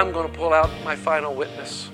I'm 0.00 0.12
going 0.12 0.26
to 0.26 0.34
pull 0.34 0.54
out 0.54 0.70
my 0.82 0.96
final 0.96 1.34
witness. 1.34 1.90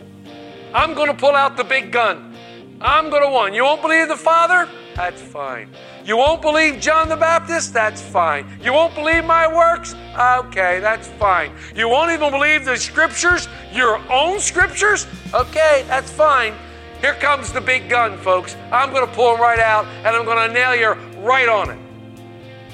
I'm 0.73 0.95
going 0.95 1.09
to 1.09 1.15
pull 1.15 1.34
out 1.34 1.56
the 1.56 1.65
big 1.65 1.91
gun. 1.91 2.32
I'm 2.80 3.10
going 3.10 3.24
to 3.24 3.37
win. 3.37 3.52
You 3.52 3.65
won't 3.65 3.82
believe 3.82 4.06
the 4.06 4.16
Father? 4.16 4.70
That's 4.95 5.20
fine. 5.20 5.70
You 6.05 6.16
won't 6.16 6.41
believe 6.41 6.79
John 6.79 7.09
the 7.09 7.16
Baptist? 7.16 7.73
That's 7.73 8.01
fine. 8.01 8.46
You 8.62 8.73
won't 8.73 8.95
believe 8.95 9.24
my 9.24 9.52
works? 9.52 9.96
Okay, 10.16 10.79
that's 10.79 11.09
fine. 11.19 11.51
You 11.74 11.88
won't 11.88 12.12
even 12.12 12.30
believe 12.30 12.65
the 12.65 12.77
scriptures, 12.77 13.48
your 13.73 13.98
own 14.09 14.38
scriptures? 14.38 15.09
Okay, 15.34 15.84
that's 15.88 16.12
fine. 16.12 16.54
Here 17.01 17.15
comes 17.15 17.52
the 17.52 17.60
big 17.60 17.88
gun, 17.88 18.18
folks. 18.18 18.54
I'm 18.70 18.93
going 18.93 19.04
to 19.04 19.12
pull 19.15 19.34
him 19.34 19.41
right 19.41 19.59
out 19.59 19.84
and 20.04 20.15
I'm 20.15 20.24
going 20.24 20.46
to 20.46 20.54
nail 20.54 20.77
you 20.77 20.93
right 21.24 21.48
on 21.48 21.70
it. 21.70 21.79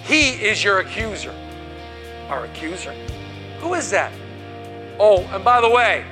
He 0.05 0.33
is 0.33 0.63
your 0.63 0.81
accuser. 0.81 1.35
Our 2.29 2.45
accuser? 2.45 2.93
Who 3.61 3.73
is 3.73 3.91
that? 3.93 4.13
Oh, 5.05 5.29
and 5.33 5.43
by 5.43 5.61
the 5.61 5.69
way, 5.69 6.05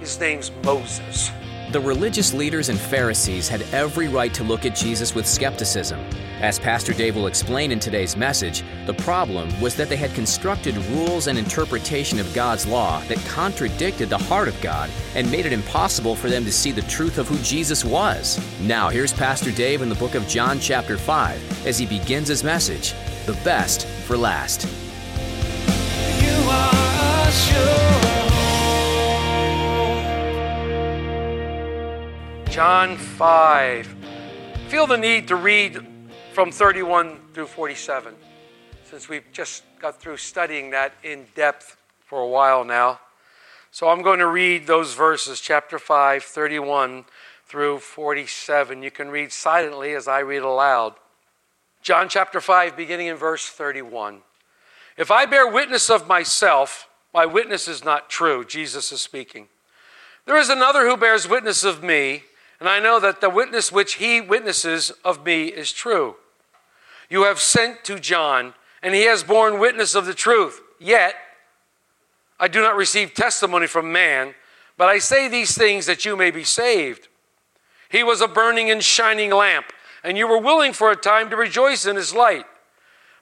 his 0.00 0.18
name's 0.18 0.50
Moses. 0.64 1.30
The 1.70 1.78
religious 1.78 2.34
leaders 2.34 2.70
and 2.70 2.78
Pharisees 2.78 3.48
had 3.48 3.62
every 3.72 4.08
right 4.08 4.34
to 4.34 4.42
look 4.42 4.66
at 4.66 4.74
Jesus 4.74 5.14
with 5.14 5.28
skepticism. 5.28 6.00
As 6.40 6.58
Pastor 6.58 6.92
Dave 6.92 7.14
will 7.14 7.28
explain 7.28 7.70
in 7.70 7.78
today's 7.78 8.16
message, 8.16 8.64
the 8.84 8.94
problem 8.94 9.48
was 9.60 9.76
that 9.76 9.88
they 9.88 9.96
had 9.96 10.12
constructed 10.12 10.76
rules 10.86 11.28
and 11.28 11.38
interpretation 11.38 12.18
of 12.18 12.34
God's 12.34 12.66
law 12.66 13.00
that 13.02 13.24
contradicted 13.26 14.08
the 14.10 14.18
heart 14.18 14.48
of 14.48 14.60
God 14.60 14.90
and 15.14 15.30
made 15.30 15.46
it 15.46 15.52
impossible 15.52 16.16
for 16.16 16.28
them 16.28 16.44
to 16.44 16.50
see 16.50 16.72
the 16.72 16.82
truth 16.82 17.18
of 17.18 17.28
who 17.28 17.38
Jesus 17.44 17.84
was. 17.84 18.40
Now, 18.62 18.88
here's 18.88 19.12
Pastor 19.12 19.52
Dave 19.52 19.82
in 19.82 19.88
the 19.88 19.94
book 19.94 20.16
of 20.16 20.26
John, 20.26 20.58
chapter 20.58 20.98
5, 20.98 21.64
as 21.64 21.78
he 21.78 21.86
begins 21.86 22.26
his 22.26 22.42
message 22.42 22.92
The 23.24 23.40
Best 23.44 23.86
for 23.86 24.16
Last. 24.16 24.66
You 26.20 26.50
are 26.50 27.30
sure. 27.30 28.11
John 32.52 32.98
5. 32.98 33.96
Feel 34.68 34.86
the 34.86 34.98
need 34.98 35.26
to 35.28 35.36
read 35.36 35.86
from 36.34 36.52
31 36.52 37.18
through 37.32 37.46
47, 37.46 38.14
since 38.84 39.08
we've 39.08 39.24
just 39.32 39.62
got 39.80 39.98
through 39.98 40.18
studying 40.18 40.68
that 40.68 40.92
in 41.02 41.24
depth 41.34 41.78
for 42.04 42.20
a 42.20 42.28
while 42.28 42.62
now. 42.62 43.00
So 43.70 43.88
I'm 43.88 44.02
going 44.02 44.18
to 44.18 44.26
read 44.26 44.66
those 44.66 44.92
verses, 44.92 45.40
chapter 45.40 45.78
5, 45.78 46.24
31 46.24 47.06
through 47.46 47.78
47. 47.78 48.82
You 48.82 48.90
can 48.90 49.08
read 49.08 49.32
silently 49.32 49.94
as 49.94 50.06
I 50.06 50.18
read 50.18 50.42
aloud. 50.42 50.96
John 51.80 52.10
chapter 52.10 52.38
5, 52.38 52.76
beginning 52.76 53.06
in 53.06 53.16
verse 53.16 53.46
31. 53.46 54.20
If 54.98 55.10
I 55.10 55.24
bear 55.24 55.50
witness 55.50 55.88
of 55.88 56.06
myself, 56.06 56.86
my 57.14 57.24
witness 57.24 57.66
is 57.66 57.82
not 57.82 58.10
true. 58.10 58.44
Jesus 58.44 58.92
is 58.92 59.00
speaking. 59.00 59.48
There 60.26 60.36
is 60.36 60.50
another 60.50 60.86
who 60.86 60.98
bears 60.98 61.26
witness 61.26 61.64
of 61.64 61.82
me, 61.82 62.24
and 62.62 62.68
I 62.68 62.78
know 62.78 63.00
that 63.00 63.20
the 63.20 63.28
witness 63.28 63.72
which 63.72 63.94
he 63.94 64.20
witnesses 64.20 64.92
of 65.04 65.26
me 65.26 65.46
is 65.46 65.72
true. 65.72 66.14
You 67.10 67.24
have 67.24 67.40
sent 67.40 67.82
to 67.86 67.98
John, 67.98 68.54
and 68.84 68.94
he 68.94 69.02
has 69.06 69.24
borne 69.24 69.58
witness 69.58 69.96
of 69.96 70.06
the 70.06 70.14
truth. 70.14 70.60
Yet, 70.78 71.16
I 72.38 72.46
do 72.46 72.60
not 72.60 72.76
receive 72.76 73.14
testimony 73.14 73.66
from 73.66 73.90
man, 73.90 74.36
but 74.78 74.88
I 74.88 74.98
say 74.98 75.26
these 75.26 75.58
things 75.58 75.86
that 75.86 76.04
you 76.04 76.16
may 76.16 76.30
be 76.30 76.44
saved. 76.44 77.08
He 77.88 78.04
was 78.04 78.20
a 78.20 78.28
burning 78.28 78.70
and 78.70 78.80
shining 78.80 79.32
lamp, 79.32 79.72
and 80.04 80.16
you 80.16 80.28
were 80.28 80.38
willing 80.38 80.72
for 80.72 80.92
a 80.92 80.96
time 80.96 81.30
to 81.30 81.36
rejoice 81.36 81.84
in 81.84 81.96
his 81.96 82.14
light. 82.14 82.46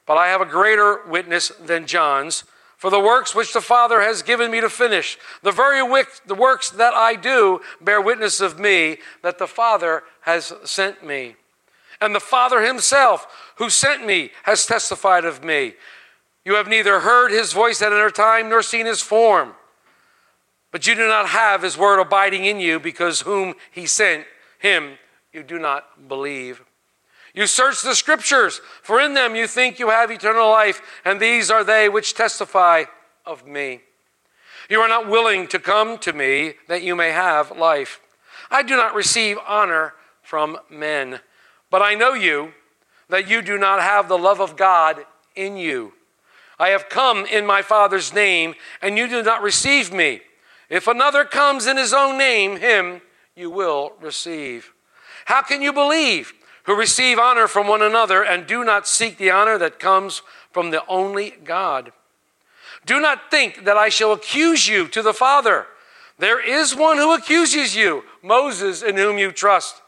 But 0.04 0.18
I 0.18 0.28
have 0.28 0.42
a 0.42 0.44
greater 0.44 1.00
witness 1.08 1.48
than 1.48 1.86
John's, 1.86 2.44
for 2.80 2.88
the 2.88 2.98
works 2.98 3.34
which 3.34 3.52
the 3.52 3.60
Father 3.60 4.00
has 4.00 4.22
given 4.22 4.50
me 4.50 4.58
to 4.58 4.70
finish, 4.70 5.18
the 5.42 5.52
very 5.52 5.82
wick, 5.82 6.08
the 6.24 6.34
works 6.34 6.70
that 6.70 6.94
I 6.94 7.14
do 7.14 7.60
bear 7.78 8.00
witness 8.00 8.40
of 8.40 8.58
me 8.58 8.96
that 9.22 9.36
the 9.36 9.46
Father 9.46 10.02
has 10.22 10.54
sent 10.64 11.04
me. 11.04 11.36
And 12.00 12.14
the 12.14 12.20
Father 12.20 12.62
himself, 12.62 13.26
who 13.56 13.68
sent 13.68 14.06
me, 14.06 14.30
has 14.44 14.64
testified 14.64 15.26
of 15.26 15.44
me. 15.44 15.74
You 16.42 16.54
have 16.54 16.68
neither 16.68 17.00
heard 17.00 17.32
his 17.32 17.52
voice 17.52 17.82
at 17.82 17.92
another 17.92 18.08
time 18.08 18.48
nor 18.48 18.62
seen 18.62 18.86
his 18.86 19.02
form. 19.02 19.52
But 20.72 20.86
you 20.86 20.94
do 20.94 21.06
not 21.06 21.28
have 21.28 21.60
his 21.60 21.76
word 21.76 22.00
abiding 22.00 22.46
in 22.46 22.60
you, 22.60 22.80
because 22.80 23.20
whom 23.20 23.56
he 23.70 23.84
sent, 23.84 24.24
him 24.58 24.96
you 25.34 25.42
do 25.42 25.58
not 25.58 26.08
believe. 26.08 26.62
You 27.34 27.46
search 27.46 27.82
the 27.82 27.94
scriptures, 27.94 28.60
for 28.82 29.00
in 29.00 29.14
them 29.14 29.36
you 29.36 29.46
think 29.46 29.78
you 29.78 29.90
have 29.90 30.10
eternal 30.10 30.48
life, 30.50 30.82
and 31.04 31.20
these 31.20 31.50
are 31.50 31.64
they 31.64 31.88
which 31.88 32.14
testify 32.14 32.84
of 33.24 33.46
me. 33.46 33.82
You 34.68 34.80
are 34.80 34.88
not 34.88 35.08
willing 35.08 35.46
to 35.48 35.58
come 35.58 35.98
to 35.98 36.12
me 36.12 36.54
that 36.68 36.82
you 36.82 36.96
may 36.96 37.10
have 37.10 37.56
life. 37.56 38.00
I 38.50 38.62
do 38.62 38.76
not 38.76 38.94
receive 38.94 39.38
honor 39.46 39.94
from 40.22 40.58
men, 40.68 41.20
but 41.70 41.82
I 41.82 41.94
know 41.94 42.14
you, 42.14 42.52
that 43.08 43.28
you 43.28 43.42
do 43.42 43.58
not 43.58 43.80
have 43.80 44.08
the 44.08 44.18
love 44.18 44.40
of 44.40 44.56
God 44.56 45.04
in 45.34 45.56
you. 45.56 45.92
I 46.58 46.68
have 46.68 46.88
come 46.88 47.26
in 47.26 47.46
my 47.46 47.62
Father's 47.62 48.12
name, 48.12 48.54
and 48.82 48.98
you 48.98 49.08
do 49.08 49.22
not 49.22 49.42
receive 49.42 49.92
me. 49.92 50.20
If 50.68 50.86
another 50.86 51.24
comes 51.24 51.66
in 51.66 51.76
his 51.76 51.92
own 51.92 52.18
name, 52.18 52.56
him 52.56 53.02
you 53.34 53.50
will 53.50 53.94
receive. 54.00 54.72
How 55.24 55.42
can 55.42 55.62
you 55.62 55.72
believe? 55.72 56.32
Who 56.70 56.76
receive 56.76 57.18
honor 57.18 57.48
from 57.48 57.66
one 57.66 57.82
another 57.82 58.22
and 58.22 58.46
do 58.46 58.62
not 58.62 58.86
seek 58.86 59.18
the 59.18 59.28
honor 59.28 59.58
that 59.58 59.80
comes 59.80 60.22
from 60.52 60.70
the 60.70 60.86
only 60.86 61.30
God. 61.42 61.90
Do 62.86 63.00
not 63.00 63.28
think 63.28 63.64
that 63.64 63.76
I 63.76 63.88
shall 63.88 64.12
accuse 64.12 64.68
you 64.68 64.86
to 64.86 65.02
the 65.02 65.12
Father. 65.12 65.66
There 66.20 66.38
is 66.38 66.76
one 66.76 66.96
who 66.96 67.12
accuses 67.12 67.74
you, 67.74 68.04
Moses, 68.22 68.84
in 68.84 68.96
whom 68.96 69.18
you 69.18 69.32
trust. 69.32 69.82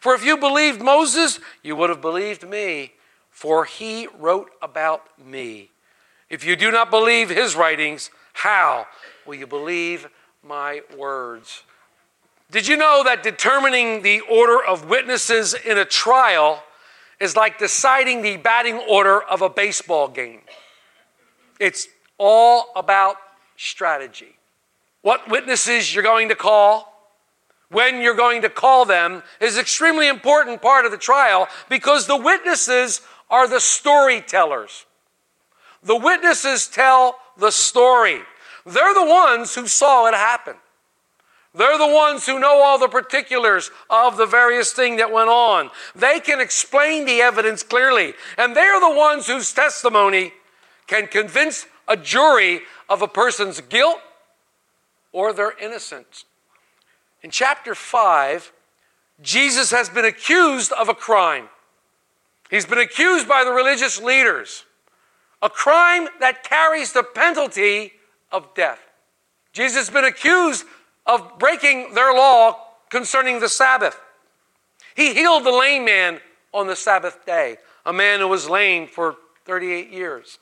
For 0.00 0.14
if 0.14 0.24
you 0.24 0.38
believed 0.38 0.80
Moses, 0.80 1.38
you 1.62 1.76
would 1.76 1.90
have 1.90 2.00
believed 2.00 2.48
me, 2.48 2.92
for 3.28 3.66
he 3.66 4.08
wrote 4.18 4.52
about 4.62 5.02
me. 5.22 5.68
If 6.30 6.46
you 6.46 6.56
do 6.56 6.70
not 6.70 6.90
believe 6.90 7.28
his 7.28 7.54
writings, 7.54 8.10
how 8.32 8.86
will 9.26 9.34
you 9.34 9.46
believe 9.46 10.08
my 10.42 10.80
words? 10.96 11.64
Did 12.52 12.68
you 12.68 12.76
know 12.76 13.02
that 13.04 13.22
determining 13.22 14.02
the 14.02 14.20
order 14.20 14.62
of 14.62 14.84
witnesses 14.84 15.54
in 15.54 15.78
a 15.78 15.86
trial 15.86 16.62
is 17.18 17.34
like 17.34 17.58
deciding 17.58 18.20
the 18.20 18.36
batting 18.36 18.76
order 18.76 19.22
of 19.22 19.40
a 19.40 19.48
baseball 19.48 20.06
game? 20.06 20.42
It's 21.58 21.88
all 22.18 22.66
about 22.76 23.16
strategy. 23.56 24.36
What 25.00 25.30
witnesses 25.30 25.94
you're 25.94 26.04
going 26.04 26.28
to 26.28 26.34
call, 26.34 26.92
when 27.70 28.02
you're 28.02 28.14
going 28.14 28.42
to 28.42 28.50
call 28.50 28.84
them, 28.84 29.22
is 29.40 29.54
an 29.54 29.62
extremely 29.62 30.08
important 30.08 30.60
part 30.60 30.84
of 30.84 30.92
the 30.92 30.98
trial 30.98 31.48
because 31.70 32.06
the 32.06 32.18
witnesses 32.18 33.00
are 33.30 33.48
the 33.48 33.60
storytellers. 33.60 34.84
The 35.82 35.96
witnesses 35.96 36.68
tell 36.68 37.16
the 37.38 37.50
story. 37.50 38.20
They're 38.66 38.92
the 38.92 39.06
ones 39.06 39.54
who 39.54 39.66
saw 39.66 40.06
it 40.06 40.12
happen. 40.14 40.56
They're 41.54 41.78
the 41.78 41.86
ones 41.86 42.24
who 42.24 42.38
know 42.38 42.62
all 42.62 42.78
the 42.78 42.88
particulars 42.88 43.70
of 43.90 44.16
the 44.16 44.24
various 44.24 44.72
thing 44.72 44.96
that 44.96 45.12
went 45.12 45.28
on. 45.28 45.70
They 45.94 46.18
can 46.18 46.40
explain 46.40 47.04
the 47.04 47.20
evidence 47.20 47.62
clearly, 47.62 48.14
and 48.38 48.56
they're 48.56 48.80
the 48.80 48.94
ones 48.94 49.26
whose 49.26 49.52
testimony 49.52 50.32
can 50.86 51.06
convince 51.06 51.66
a 51.86 51.96
jury 51.96 52.60
of 52.88 53.02
a 53.02 53.08
person's 53.08 53.60
guilt 53.60 53.98
or 55.12 55.32
their 55.34 55.52
innocence. 55.58 56.24
In 57.22 57.30
chapter 57.30 57.74
5, 57.74 58.50
Jesus 59.20 59.70
has 59.70 59.90
been 59.90 60.06
accused 60.06 60.72
of 60.72 60.88
a 60.88 60.94
crime. 60.94 61.48
He's 62.50 62.66
been 62.66 62.78
accused 62.78 63.28
by 63.28 63.44
the 63.44 63.52
religious 63.52 64.00
leaders, 64.00 64.64
a 65.42 65.50
crime 65.50 66.08
that 66.20 66.44
carries 66.44 66.92
the 66.92 67.02
penalty 67.02 67.92
of 68.30 68.54
death. 68.54 68.80
Jesus 69.52 69.86
has 69.86 69.90
been 69.90 70.04
accused 70.04 70.64
of 71.06 71.38
breaking 71.38 71.94
their 71.94 72.14
law 72.14 72.58
concerning 72.90 73.40
the 73.40 73.48
Sabbath. 73.48 73.98
He 74.94 75.14
healed 75.14 75.44
the 75.44 75.50
lame 75.50 75.84
man 75.84 76.20
on 76.52 76.66
the 76.66 76.76
Sabbath 76.76 77.24
day, 77.24 77.56
a 77.84 77.92
man 77.92 78.20
who 78.20 78.28
was 78.28 78.48
lame 78.48 78.86
for 78.86 79.16
38 79.44 79.90
years. 79.90 80.38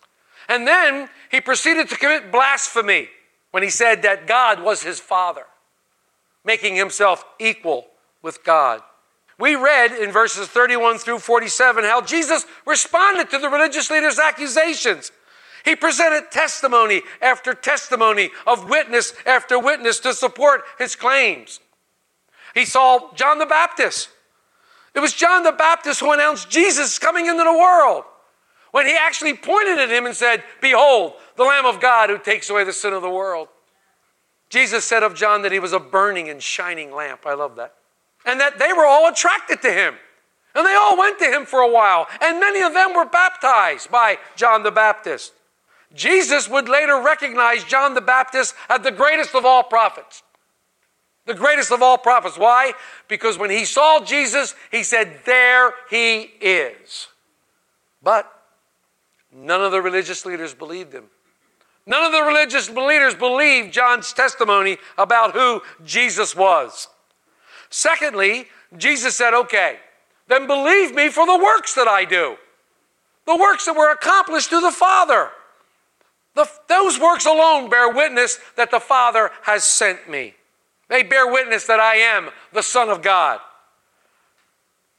And 0.49 0.67
then 0.67 1.09
he 1.31 1.41
proceeded 1.41 1.89
to 1.89 1.97
commit 1.97 2.33
blasphemy 2.33 3.09
when 3.53 3.63
he 3.63 3.71
said 3.71 4.03
that 4.03 4.27
God 4.27 4.63
was 4.63 4.83
his 4.83 4.99
father, 4.99 5.45
making 6.45 6.77
himself 6.77 7.25
equal 7.39 7.87
with 8.23 8.45
God. 8.45 8.83
We 9.39 9.55
read 9.55 9.93
in 9.93 10.13
verses 10.13 10.49
31 10.49 10.99
through 10.99 11.21
47 11.21 11.85
how 11.85 12.03
Jesus 12.03 12.45
responded 12.67 13.31
to 13.31 13.39
the 13.39 13.49
religious 13.49 13.91
leaders' 13.91 14.19
accusations. 14.19 15.13
He 15.65 15.77
presented 15.77 16.31
testimony 16.31 17.03
after 17.21 17.55
testimony 17.55 18.31
of 18.47 18.69
witness 18.69 19.13
after 19.27 19.59
witness 19.59 20.01
to 20.01 20.15
support 20.15 20.63
his 20.79 20.97
claims. 20.97 21.61
He 22.55 22.65
saw 22.65 23.13
John 23.15 23.39
the 23.39 23.47
Baptist. 23.47 24.09
It 24.95 25.01
was 25.01 25.13
John 25.13 25.45
the 25.45 25.53
Baptist 25.53 26.01
who 26.01 26.13
announced 26.13 26.51
Jesus 26.51 26.99
coming 26.99 27.27
into 27.27 27.45
the 27.45 27.53
world 27.53 28.05
when 28.73 28.87
he 28.87 28.97
actually 28.97 29.35
pointed 29.35 29.79
at 29.79 29.91
him 29.91 30.07
and 30.07 30.15
said, 30.15 30.43
Behold, 30.61 31.15
the 31.37 31.45
Lamb 31.45 31.67
of 31.67 31.81
God 31.81 32.11
who 32.11 32.19
takes 32.19 32.51
away 32.51 32.65
the 32.65 32.73
sin 32.73 32.93
of 32.93 33.03
the 33.03 33.11
world. 33.11 33.49
Jesus 34.49 34.85
said 34.85 35.03
of 35.03 35.15
John 35.15 35.43
that 35.43 35.53
he 35.53 35.61
was 35.61 35.73
a 35.73 35.79
burning 35.79 36.29
and 36.29 36.43
shining 36.43 36.93
lamp. 36.93 37.25
I 37.25 37.35
love 37.35 37.57
that. 37.57 37.75
And 38.27 38.41
that 38.41 38.59
they 38.59 38.73
were 38.73 38.85
all 38.85 39.09
attracted 39.09 39.63
to 39.63 39.73
him. 39.73 39.95
And 40.55 40.67
they 40.67 40.75
all 40.75 40.99
went 40.99 41.19
to 41.21 41.27
him 41.27 41.47
for 41.47 41.61
a 41.61 41.71
while. 41.71 42.09
And 42.21 42.41
many 42.41 42.61
of 42.61 42.75
them 42.75 42.95
were 42.95 43.05
baptized 43.05 43.91
by 43.91 44.19
John 44.35 44.65
the 44.65 44.73
Baptist. 44.73 45.33
Jesus 45.95 46.49
would 46.49 46.69
later 46.69 47.01
recognize 47.03 47.65
John 47.65 47.95
the 47.95 48.01
Baptist 48.01 48.55
as 48.69 48.81
the 48.83 48.93
greatest 48.93 49.35
of 49.35 49.45
all 49.45 49.63
prophets. 49.63 50.23
The 51.27 51.35
greatest 51.35 51.73
of 51.73 51.83
all 51.83 51.99
prophets. 51.99 52.39
Why? 52.39 52.73
Because 53.09 53.39
when 53.39 53.51
he 53.51 53.65
saw 53.65 54.01
Jesus, 54.05 54.55
he 54.71 54.83
said, 54.83 55.21
There 55.25 55.75
he 55.91 56.31
is. 56.41 57.09
But 58.03 58.31
none 59.33 59.63
of 59.63 59.73
the 59.73 59.83
religious 59.83 60.25
leaders 60.25 60.55
believed 60.55 60.93
him. 60.93 61.05
None 61.87 62.05
of 62.05 62.13
the 62.13 62.23
religious 62.23 62.71
leaders 62.71 63.15
believed 63.15 63.73
John's 63.73 64.13
testimony 64.13 64.79
about 64.97 65.33
who 65.33 65.63
Jesus 65.85 66.37
was. 66.37 66.89
Secondly, 67.69 68.47
Jesus 68.77 69.17
said, 69.17 69.35
Okay, 69.35 69.79
then 70.29 70.47
believe 70.47 70.95
me 70.95 71.09
for 71.09 71.27
the 71.27 71.39
works 71.39 71.75
that 71.75 71.89
I 71.89 72.05
do, 72.05 72.37
the 73.27 73.37
works 73.37 73.67
that 73.67 73.77
were 73.77 73.91
accomplished 73.91 74.51
through 74.51 74.61
the 74.61 74.71
Father. 74.71 75.31
The, 76.41 76.51
those 76.69 76.99
works 76.99 77.27
alone 77.27 77.69
bear 77.69 77.93
witness 77.93 78.39
that 78.57 78.71
the 78.71 78.81
Father 78.81 79.31
has 79.43 79.63
sent 79.63 80.09
me. 80.09 80.35
They 80.89 81.03
bear 81.03 81.31
witness 81.31 81.67
that 81.67 81.81
I 81.81 81.97
am 81.97 82.31
the 82.55 82.63
Son 82.63 82.89
of 82.89 83.03
God. 83.03 83.41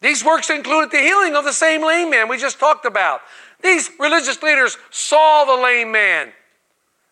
These 0.02 0.24
works 0.24 0.52
included 0.52 0.92
the 0.92 1.00
healing 1.00 1.36
of 1.36 1.44
the 1.44 1.52
same 1.52 1.82
lame 1.82 2.12
man 2.12 2.28
we 2.28 2.38
just 2.38 2.60
talked 2.60 2.86
about. 2.86 3.22
These 3.64 3.90
religious 4.00 4.44
leaders 4.44 4.78
saw 4.92 5.44
the 5.46 5.60
lame 5.60 5.92
man. 5.92 6.32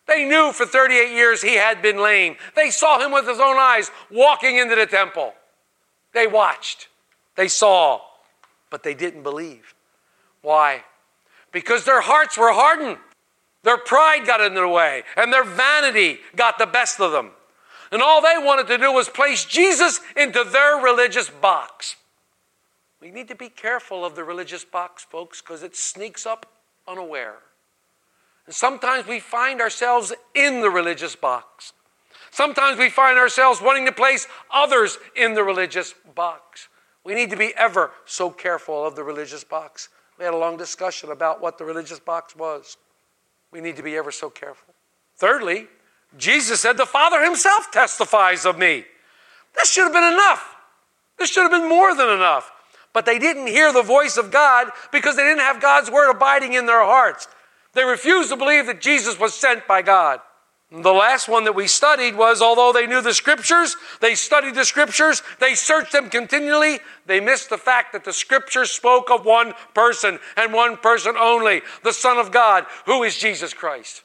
They 0.07 0.25
knew 0.25 0.51
for 0.51 0.67
38 0.67 1.11
years 1.11 1.41
he 1.41 1.55
had 1.55 1.81
been 1.81 1.97
lame. 1.97 2.35
They 2.55 2.69
saw 2.69 3.03
him 3.03 3.11
with 3.11 3.27
his 3.27 3.39
own 3.39 3.57
eyes 3.57 3.89
walking 4.11 4.57
into 4.57 4.75
the 4.75 4.85
temple. 4.85 5.33
They 6.13 6.27
watched, 6.27 6.87
they 7.35 7.47
saw, 7.47 8.01
but 8.69 8.83
they 8.83 8.93
didn't 8.93 9.23
believe. 9.23 9.73
Why? 10.43 10.83
Because 11.51 11.83
their 11.83 12.01
hearts 12.01 12.37
were 12.37 12.53
hardened. 12.53 12.99
Their 13.63 13.77
pride 13.77 14.25
got 14.25 14.41
in 14.41 14.53
their 14.53 14.67
way, 14.67 15.03
and 15.17 15.33
their 15.33 15.43
vanity 15.43 16.19
got 16.35 16.57
the 16.57 16.65
best 16.65 16.99
of 16.99 17.11
them. 17.11 17.31
And 17.91 18.01
all 18.01 18.21
they 18.21 18.37
wanted 18.37 18.67
to 18.67 18.77
do 18.77 18.91
was 18.91 19.09
place 19.09 19.45
Jesus 19.45 19.99
into 20.15 20.43
their 20.43 20.77
religious 20.77 21.29
box. 21.29 21.95
We 23.01 23.11
need 23.11 23.27
to 23.29 23.35
be 23.35 23.49
careful 23.49 24.05
of 24.05 24.15
the 24.15 24.23
religious 24.23 24.63
box, 24.63 25.03
folks, 25.03 25.41
because 25.41 25.63
it 25.63 25.75
sneaks 25.75 26.25
up 26.25 26.45
unaware. 26.87 27.37
And 28.45 28.53
sometimes 28.53 29.07
we 29.07 29.19
find 29.19 29.61
ourselves 29.61 30.13
in 30.35 30.61
the 30.61 30.69
religious 30.69 31.15
box. 31.15 31.73
Sometimes 32.31 32.77
we 32.77 32.89
find 32.89 33.17
ourselves 33.17 33.61
wanting 33.61 33.85
to 33.85 33.91
place 33.91 34.27
others 34.51 34.97
in 35.15 35.33
the 35.33 35.43
religious 35.43 35.93
box. 36.15 36.67
We 37.03 37.15
need 37.15 37.29
to 37.31 37.37
be 37.37 37.53
ever 37.55 37.91
so 38.05 38.29
careful 38.29 38.85
of 38.85 38.95
the 38.95 39.03
religious 39.03 39.43
box. 39.43 39.89
We 40.17 40.25
had 40.25 40.33
a 40.33 40.37
long 40.37 40.57
discussion 40.57 41.11
about 41.11 41.41
what 41.41 41.57
the 41.57 41.65
religious 41.65 41.99
box 41.99 42.35
was. 42.35 42.77
We 43.51 43.61
need 43.61 43.75
to 43.77 43.83
be 43.83 43.95
ever 43.95 44.11
so 44.11 44.29
careful. 44.29 44.73
Thirdly, 45.17 45.67
Jesus 46.17 46.59
said, 46.59 46.77
The 46.77 46.85
Father 46.85 47.23
Himself 47.23 47.71
testifies 47.71 48.45
of 48.45 48.57
me. 48.57 48.85
This 49.55 49.71
should 49.71 49.83
have 49.83 49.93
been 49.93 50.13
enough. 50.13 50.55
This 51.17 51.29
should 51.29 51.43
have 51.43 51.51
been 51.51 51.69
more 51.69 51.95
than 51.95 52.09
enough. 52.09 52.51
But 52.93 53.05
they 53.05 53.19
didn't 53.19 53.47
hear 53.47 53.71
the 53.71 53.83
voice 53.83 54.17
of 54.17 54.31
God 54.31 54.69
because 54.91 55.15
they 55.15 55.23
didn't 55.23 55.41
have 55.41 55.61
God's 55.61 55.91
word 55.91 56.09
abiding 56.09 56.53
in 56.53 56.65
their 56.65 56.83
hearts. 56.83 57.27
They 57.73 57.83
refused 57.83 58.29
to 58.29 58.35
believe 58.35 58.65
that 58.65 58.81
Jesus 58.81 59.19
was 59.19 59.33
sent 59.33 59.67
by 59.67 59.81
God. 59.81 60.21
The 60.71 60.93
last 60.93 61.27
one 61.27 61.45
that 61.45 61.55
we 61.55 61.65
studied 61.65 62.15
was 62.15 62.43
although 62.43 62.71
they 62.71 62.85
knew 62.85 63.01
the 63.01 63.13
scriptures, 63.13 63.75
they 64.01 64.13
studied 64.13 64.53
the 64.53 64.65
scriptures, 64.65 65.23
they 65.39 65.55
searched 65.55 65.93
them 65.93 66.11
continually, 66.11 66.79
they 67.07 67.19
missed 67.19 67.49
the 67.49 67.57
fact 67.57 67.91
that 67.93 68.03
the 68.03 68.13
scriptures 68.13 68.71
spoke 68.71 69.09
of 69.09 69.25
one 69.25 69.53
person 69.73 70.19
and 70.37 70.53
one 70.53 70.77
person 70.77 71.15
only, 71.17 71.63
the 71.83 71.91
Son 71.91 72.17
of 72.17 72.31
God, 72.31 72.67
who 72.85 73.01
is 73.01 73.17
Jesus 73.17 73.51
Christ. 73.51 74.03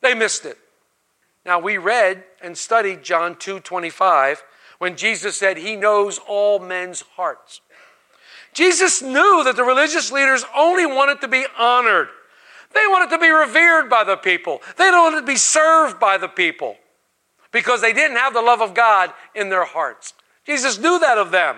They 0.00 0.12
missed 0.12 0.44
it. 0.44 0.58
Now 1.46 1.60
we 1.60 1.78
read 1.78 2.24
and 2.42 2.58
studied 2.58 3.04
John 3.04 3.36
2:25 3.36 4.42
when 4.78 4.96
Jesus 4.96 5.36
said 5.36 5.56
he 5.56 5.76
knows 5.76 6.18
all 6.26 6.58
men's 6.58 7.02
hearts. 7.14 7.60
Jesus 8.52 9.02
knew 9.02 9.44
that 9.44 9.54
the 9.54 9.62
religious 9.62 10.10
leaders 10.10 10.44
only 10.54 10.84
wanted 10.84 11.20
to 11.20 11.28
be 11.28 11.46
honored. 11.56 12.08
They 12.72 12.86
wanted 12.88 13.10
to 13.10 13.18
be 13.18 13.30
revered 13.30 13.90
by 13.90 14.04
the 14.04 14.16
people. 14.16 14.62
They 14.76 14.90
wanted 14.90 15.20
to 15.20 15.26
be 15.26 15.36
served 15.36 15.98
by 15.98 16.18
the 16.18 16.28
people 16.28 16.76
because 17.52 17.80
they 17.80 17.92
didn't 17.92 18.16
have 18.16 18.32
the 18.32 18.42
love 18.42 18.60
of 18.60 18.74
God 18.74 19.12
in 19.34 19.48
their 19.48 19.64
hearts. 19.64 20.14
Jesus 20.46 20.78
knew 20.78 20.98
that 20.98 21.18
of 21.18 21.30
them. 21.30 21.56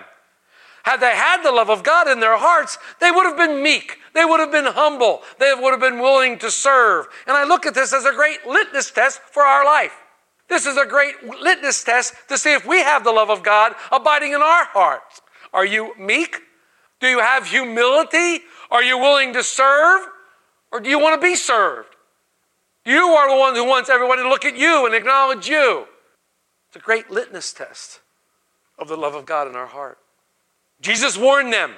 Had 0.83 0.99
they 0.99 1.15
had 1.15 1.43
the 1.43 1.51
love 1.51 1.69
of 1.69 1.83
God 1.83 2.09
in 2.09 2.19
their 2.19 2.37
hearts, 2.37 2.77
they 2.99 3.09
would 3.09 3.25
have 3.25 3.37
been 3.37 3.63
meek. 3.63 3.99
They 4.13 4.25
would 4.25 4.39
have 4.39 4.51
been 4.51 4.65
humble. 4.65 5.21
They 5.39 5.53
would 5.53 5.71
have 5.71 5.79
been 5.79 5.99
willing 5.99 6.37
to 6.39 6.51
serve. 6.51 7.07
And 7.25 7.37
I 7.37 7.45
look 7.45 7.65
at 7.65 7.73
this 7.73 7.93
as 7.93 8.05
a 8.05 8.11
great 8.11 8.45
litmus 8.45 8.91
test 8.91 9.21
for 9.31 9.43
our 9.43 9.63
life. 9.63 9.93
This 10.49 10.65
is 10.65 10.77
a 10.77 10.85
great 10.85 11.15
litmus 11.23 11.83
test 11.83 12.13
to 12.27 12.37
see 12.37 12.53
if 12.53 12.65
we 12.65 12.79
have 12.79 13.03
the 13.03 13.11
love 13.11 13.29
of 13.29 13.43
God 13.43 13.73
abiding 13.91 14.33
in 14.33 14.41
our 14.41 14.65
hearts. 14.65 15.21
Are 15.53 15.65
you 15.65 15.93
meek? 15.97 16.37
Do 16.99 17.07
you 17.07 17.19
have 17.19 17.47
humility? 17.47 18.43
Are 18.69 18.83
you 18.83 18.97
willing 18.97 19.33
to 19.33 19.43
serve? 19.43 20.01
Or 20.73 20.79
do 20.79 20.89
you 20.89 20.99
want 20.99 21.21
to 21.21 21.25
be 21.25 21.35
served? 21.35 21.95
You 22.83 23.09
are 23.09 23.29
the 23.29 23.39
one 23.39 23.53
who 23.53 23.63
wants 23.63 23.89
everybody 23.89 24.23
to 24.23 24.27
look 24.27 24.43
at 24.43 24.57
you 24.57 24.87
and 24.87 24.95
acknowledge 24.95 25.47
you. 25.47 25.85
It's 26.67 26.75
a 26.75 26.79
great 26.79 27.11
litmus 27.11 27.53
test 27.53 28.01
of 28.79 28.87
the 28.87 28.97
love 28.97 29.13
of 29.13 29.27
God 29.27 29.47
in 29.47 29.55
our 29.55 29.67
heart. 29.67 29.99
Jesus 30.81 31.17
warned 31.17 31.53
them 31.53 31.71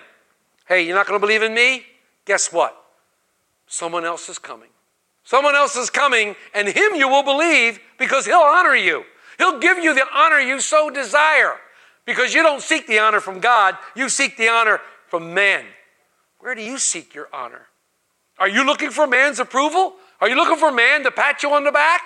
hey, 0.68 0.84
you're 0.84 0.96
not 0.96 1.06
going 1.06 1.20
to 1.20 1.24
believe 1.24 1.44
in 1.44 1.54
me? 1.54 1.84
Guess 2.26 2.52
what? 2.52 2.76
Someone 3.68 4.04
else 4.04 4.30
is 4.30 4.40
coming. 4.40 4.70
Someone 5.24 5.56
else 5.56 5.76
is 5.76 5.92
coming, 5.92 6.36
and 6.56 6.68
him 6.68 6.96
you 6.96 7.08
will 7.08 7.22
believe 7.22 7.80
because 8.00 8.26
he'll 8.26 8.38
honor 8.38 8.76
you. 8.76 9.04
He'll 9.38 9.60
give 9.60 9.78
you 9.78 9.94
the 9.94 10.06
honor 10.12 10.40
you 10.40 10.60
so 10.60 10.90
desire 10.90 11.56
because 12.06 12.34
you 12.34 12.42
don't 12.42 12.62
seek 12.62 12.88
the 12.88 12.98
honor 12.98 13.20
from 13.20 13.40
God, 13.40 13.78
you 13.96 14.10
seek 14.10 14.38
the 14.38 14.48
honor 14.48 14.80
from 15.08 15.34
man. 15.34 15.66
Where 16.40 16.56
do 16.56 16.64
you 16.64 16.78
seek 16.78 17.14
your 17.14 17.28
honor? 17.34 17.68
Are 18.38 18.50
you 18.50 18.66
looking 18.66 18.90
for 18.90 19.08
man's 19.08 19.40
approval? 19.40 19.94
Are 20.22 20.30
you 20.30 20.36
looking 20.36 20.58
for 20.58 20.72
man 20.72 21.04
to 21.04 21.12
pat 21.12 21.44
you 21.44 21.52
on 21.54 21.64
the 21.64 21.72
back? 21.72 22.02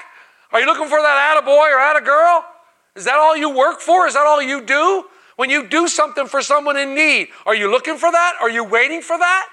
Are 0.51 0.59
you 0.59 0.65
looking 0.65 0.87
for 0.87 1.01
that 1.01 1.43
attaboy 1.43 1.69
or 1.71 2.01
attagirl? 2.01 2.43
Is 2.95 3.05
that 3.05 3.15
all 3.15 3.35
you 3.35 3.49
work 3.49 3.81
for? 3.81 4.07
Is 4.07 4.13
that 4.13 4.25
all 4.25 4.41
you 4.41 4.63
do? 4.63 5.05
When 5.35 5.49
you 5.49 5.67
do 5.67 5.87
something 5.87 6.27
for 6.27 6.41
someone 6.41 6.75
in 6.75 6.93
need, 6.93 7.29
are 7.45 7.55
you 7.55 7.71
looking 7.71 7.97
for 7.97 8.11
that? 8.11 8.33
Are 8.41 8.49
you 8.49 8.63
waiting 8.63 9.01
for 9.01 9.17
that? 9.17 9.47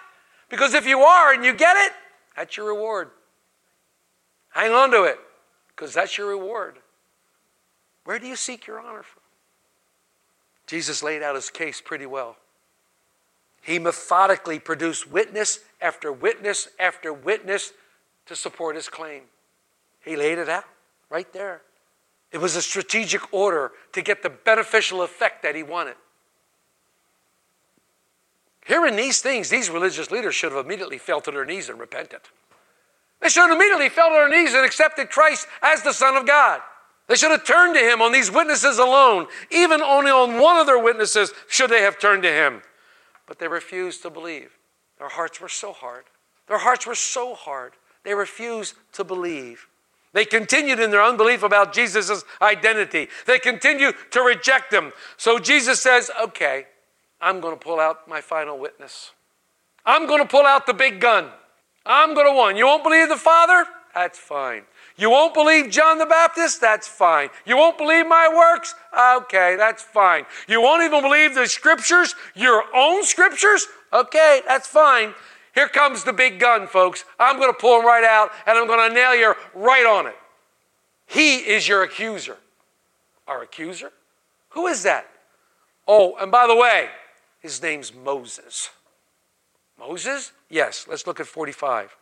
Because 0.49 0.75
if 0.75 0.87
you 0.87 1.01
are 1.01 1.33
and 1.33 1.45
you 1.45 1.53
get 1.53 1.77
it, 1.77 1.93
that's 2.37 2.57
your 2.57 2.67
reward. 2.67 3.11
Hang 4.51 4.73
on 4.73 4.91
to 4.91 5.05
it 5.05 5.19
because 5.69 5.95
that's 5.95 6.17
your 6.19 6.29
reward. 6.29 6.79
Where 8.05 8.19
do 8.19 8.27
you 8.27 8.37
seek 8.37 8.67
your 8.67 8.81
honor 8.81 9.03
from? 9.03 9.23
Jesus 10.67 11.03
laid 11.03 11.23
out 11.23 11.35
his 11.35 11.51
case 11.51 11.81
pretty 11.81 12.07
well. 12.07 12.37
He 13.63 13.79
methodically 13.79 14.59
produced 14.59 15.11
witness 15.11 15.61
after 15.81 16.13
witness 16.13 16.69
after 16.79 17.13
witness 17.13 17.73
to 18.27 18.37
support 18.37 18.77
his 18.77 18.89
claim. 18.89 19.23
He 20.05 20.17
laid 20.17 20.39
it 20.39 20.49
out 20.49 20.65
right 21.11 21.31
there. 21.33 21.63
It 22.33 22.39
was 22.39 22.57
a 22.57 22.63
strategic 22.63 23.33
order 23.33 23.73
to 23.93 24.03
get 24.03 24.23
the 24.23 24.31
beneficial 24.31 25.03
effect 25.03 25.43
that 25.43 25.55
he 25.55 25.63
wanted. 25.63 25.95
Hearing 28.67 28.97
these 28.97 29.21
things, 29.21 29.49
these 29.49 29.71
religious 29.71 30.11
leaders 30.11 30.35
should 30.35 30.53
have 30.53 30.65
immediately 30.65 30.99
fell 30.99 31.21
to 31.21 31.31
their 31.31 31.45
knees 31.45 31.69
and 31.69 31.79
repented. 31.79 32.21
They 33.21 33.29
should 33.29 33.49
have 33.49 33.57
immediately 33.57 33.89
fell 33.89 34.09
to 34.09 34.15
their 34.15 34.29
knees 34.29 34.55
and 34.55 34.65
accepted 34.65 35.09
Christ 35.09 35.47
as 35.63 35.83
the 35.83 35.93
Son 35.93 36.17
of 36.17 36.27
God. 36.27 36.61
They 37.07 37.15
should 37.15 37.31
have 37.31 37.45
turned 37.45 37.77
to 37.77 37.81
him 37.81 38.03
on 38.03 38.11
these 38.11 38.33
witnesses 38.33 38.79
alone. 38.79 39.29
Even 39.53 39.81
only 39.81 40.11
on 40.11 40.41
one 40.41 40.57
of 40.57 40.67
their 40.67 40.83
witnesses 40.83 41.33
should 41.49 41.71
they 41.71 41.83
have 41.83 42.01
turned 42.01 42.25
to 42.25 42.33
him 42.33 42.63
but 43.27 43.39
they 43.39 43.49
refused 43.49 44.03
to 44.03 44.11
believe. 44.11 44.56
Their 44.99 45.09
hearts 45.09 45.41
were 45.41 45.49
so 45.49 45.73
hard. 45.73 46.05
Their 46.49 46.59
hearts 46.59 46.87
were 46.87 46.95
so 46.95 47.35
hard. 47.35 47.73
They 48.05 48.15
refused 48.15 48.75
to 48.93 49.05
believe. 49.05 49.67
They 50.13 50.25
continued 50.25 50.81
in 50.81 50.91
their 50.91 51.03
unbelief 51.03 51.43
about 51.43 51.75
Jesus' 51.75 52.25
identity. 52.41 53.09
They 53.27 53.39
continued 53.39 53.97
to 54.13 54.21
reject 54.23 54.73
him. 54.73 54.93
So 55.17 55.39
Jesus 55.39 55.81
says, 55.83 56.11
Okay, 56.23 56.67
I'm 57.21 57.41
going 57.41 57.55
to 57.55 57.63
pull 57.63 57.81
out 57.81 58.09
my 58.09 58.21
final 58.21 58.59
witness. 58.59 59.13
I'm 59.85 60.07
going 60.07 60.23
to 60.23 60.29
pull 60.29 60.47
out 60.47 60.67
the 60.67 60.75
big 60.75 61.01
gun. 61.01 61.31
I'm 61.85 62.15
going 62.15 62.27
to 62.27 62.35
one. 62.35 62.57
You 62.57 62.67
won't 62.67 62.83
believe 62.83 63.09
the 63.09 63.17
Father? 63.17 63.67
That's 63.95 64.19
fine. 64.19 64.63
You 64.99 65.11
won't 65.11 65.35
believe 65.35 65.71
John 65.71 65.99
the 65.99 66.07
Baptist? 66.07 66.61
That's 66.61 66.89
fine. 66.89 67.29
You 67.45 67.57
won't 67.57 67.77
believe 67.77 68.07
my 68.07 68.31
works? 68.35 68.75
Okay, 68.99 69.57
that's 69.57 69.83
fine. 69.83 70.25
You 70.49 70.63
won't 70.63 70.83
even 70.83 71.03
believe 71.03 71.35
the 71.35 71.47
scriptures, 71.47 72.15
your 72.35 72.65
own 72.75 73.05
scriptures? 73.05 73.67
Okay, 73.93 74.41
that's 74.47 74.67
fine. 74.67 75.15
Here 75.55 75.69
comes 75.69 76.05
the 76.05 76.13
big 76.13 76.39
gun, 76.39 76.67
folks. 76.67 77.05
I'm 77.19 77.39
going 77.39 77.53
to 77.53 77.59
pull 77.59 77.81
him 77.81 77.87
right 77.87 78.05
out 78.05 78.31
and 78.47 78.59
I'm 78.59 78.67
going 78.67 78.89
to 78.89 78.95
nail 78.95 79.15
you 79.15 79.35
right 79.55 79.87
on 79.87 80.07
it. 80.07 80.17
He 81.07 81.37
is 81.39 81.69
your 81.69 81.83
accuser. 81.83 82.39
Our 83.27 83.43
accuser? 83.43 83.93
Who 84.51 84.67
is 84.67 84.83
that? 84.83 85.07
Oh, 85.87 86.17
and 86.21 86.33
by 86.33 86.47
the 86.47 86.57
way, 86.57 86.89
his 87.41 87.63
name's 87.63 87.95
Moses. 87.95 88.71
Moses? 89.79 90.33
Yes, 90.49 90.87
let's 90.89 91.07
look 91.07 91.21
at 91.21 91.27
45. 91.27 91.97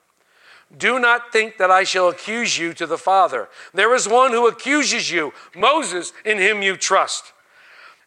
Do 0.76 0.98
not 0.98 1.32
think 1.32 1.58
that 1.58 1.70
I 1.70 1.84
shall 1.84 2.08
accuse 2.08 2.58
you 2.58 2.72
to 2.74 2.86
the 2.86 2.98
Father. 2.98 3.48
There 3.72 3.94
is 3.94 4.08
one 4.08 4.32
who 4.32 4.48
accuses 4.48 5.10
you, 5.10 5.32
Moses, 5.54 6.12
in 6.24 6.38
him 6.38 6.62
you 6.62 6.76
trust. 6.76 7.32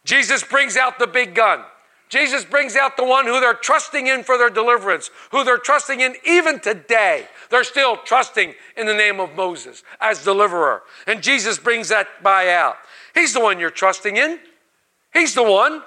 Jesus 0.03 0.43
brings 0.43 0.75
out 0.77 0.99
the 0.99 1.07
big 1.07 1.35
gun. 1.35 1.63
Jesus 2.09 2.45
brings 2.45 2.75
out 2.77 2.95
the 2.95 3.03
one 3.03 3.25
who 3.25 3.39
they're 3.41 3.53
trusting 3.53 4.07
in 4.07 4.23
for 4.23 4.37
their 4.37 4.49
deliverance, 4.49 5.09
who 5.31 5.43
they're 5.43 5.57
trusting 5.57 5.99
in 5.99 6.15
even 6.25 6.59
today. 6.59 7.27
They're 7.49 7.65
still 7.65 7.97
trusting 7.97 8.53
in 8.77 8.87
the 8.87 8.93
name 8.93 9.19
of 9.19 9.35
Moses 9.35 9.83
as 9.99 10.23
deliverer. 10.23 10.83
And 11.05 11.21
Jesus 11.21 11.57
brings 11.59 11.89
that 11.89 12.07
by 12.23 12.49
out. 12.53 12.77
He's 13.13 13.33
the 13.33 13.41
one 13.41 13.59
you're 13.59 13.69
trusting 13.69 14.15
in. 14.15 14.39
He's 15.13 15.35
the 15.35 15.43
one. 15.43 15.83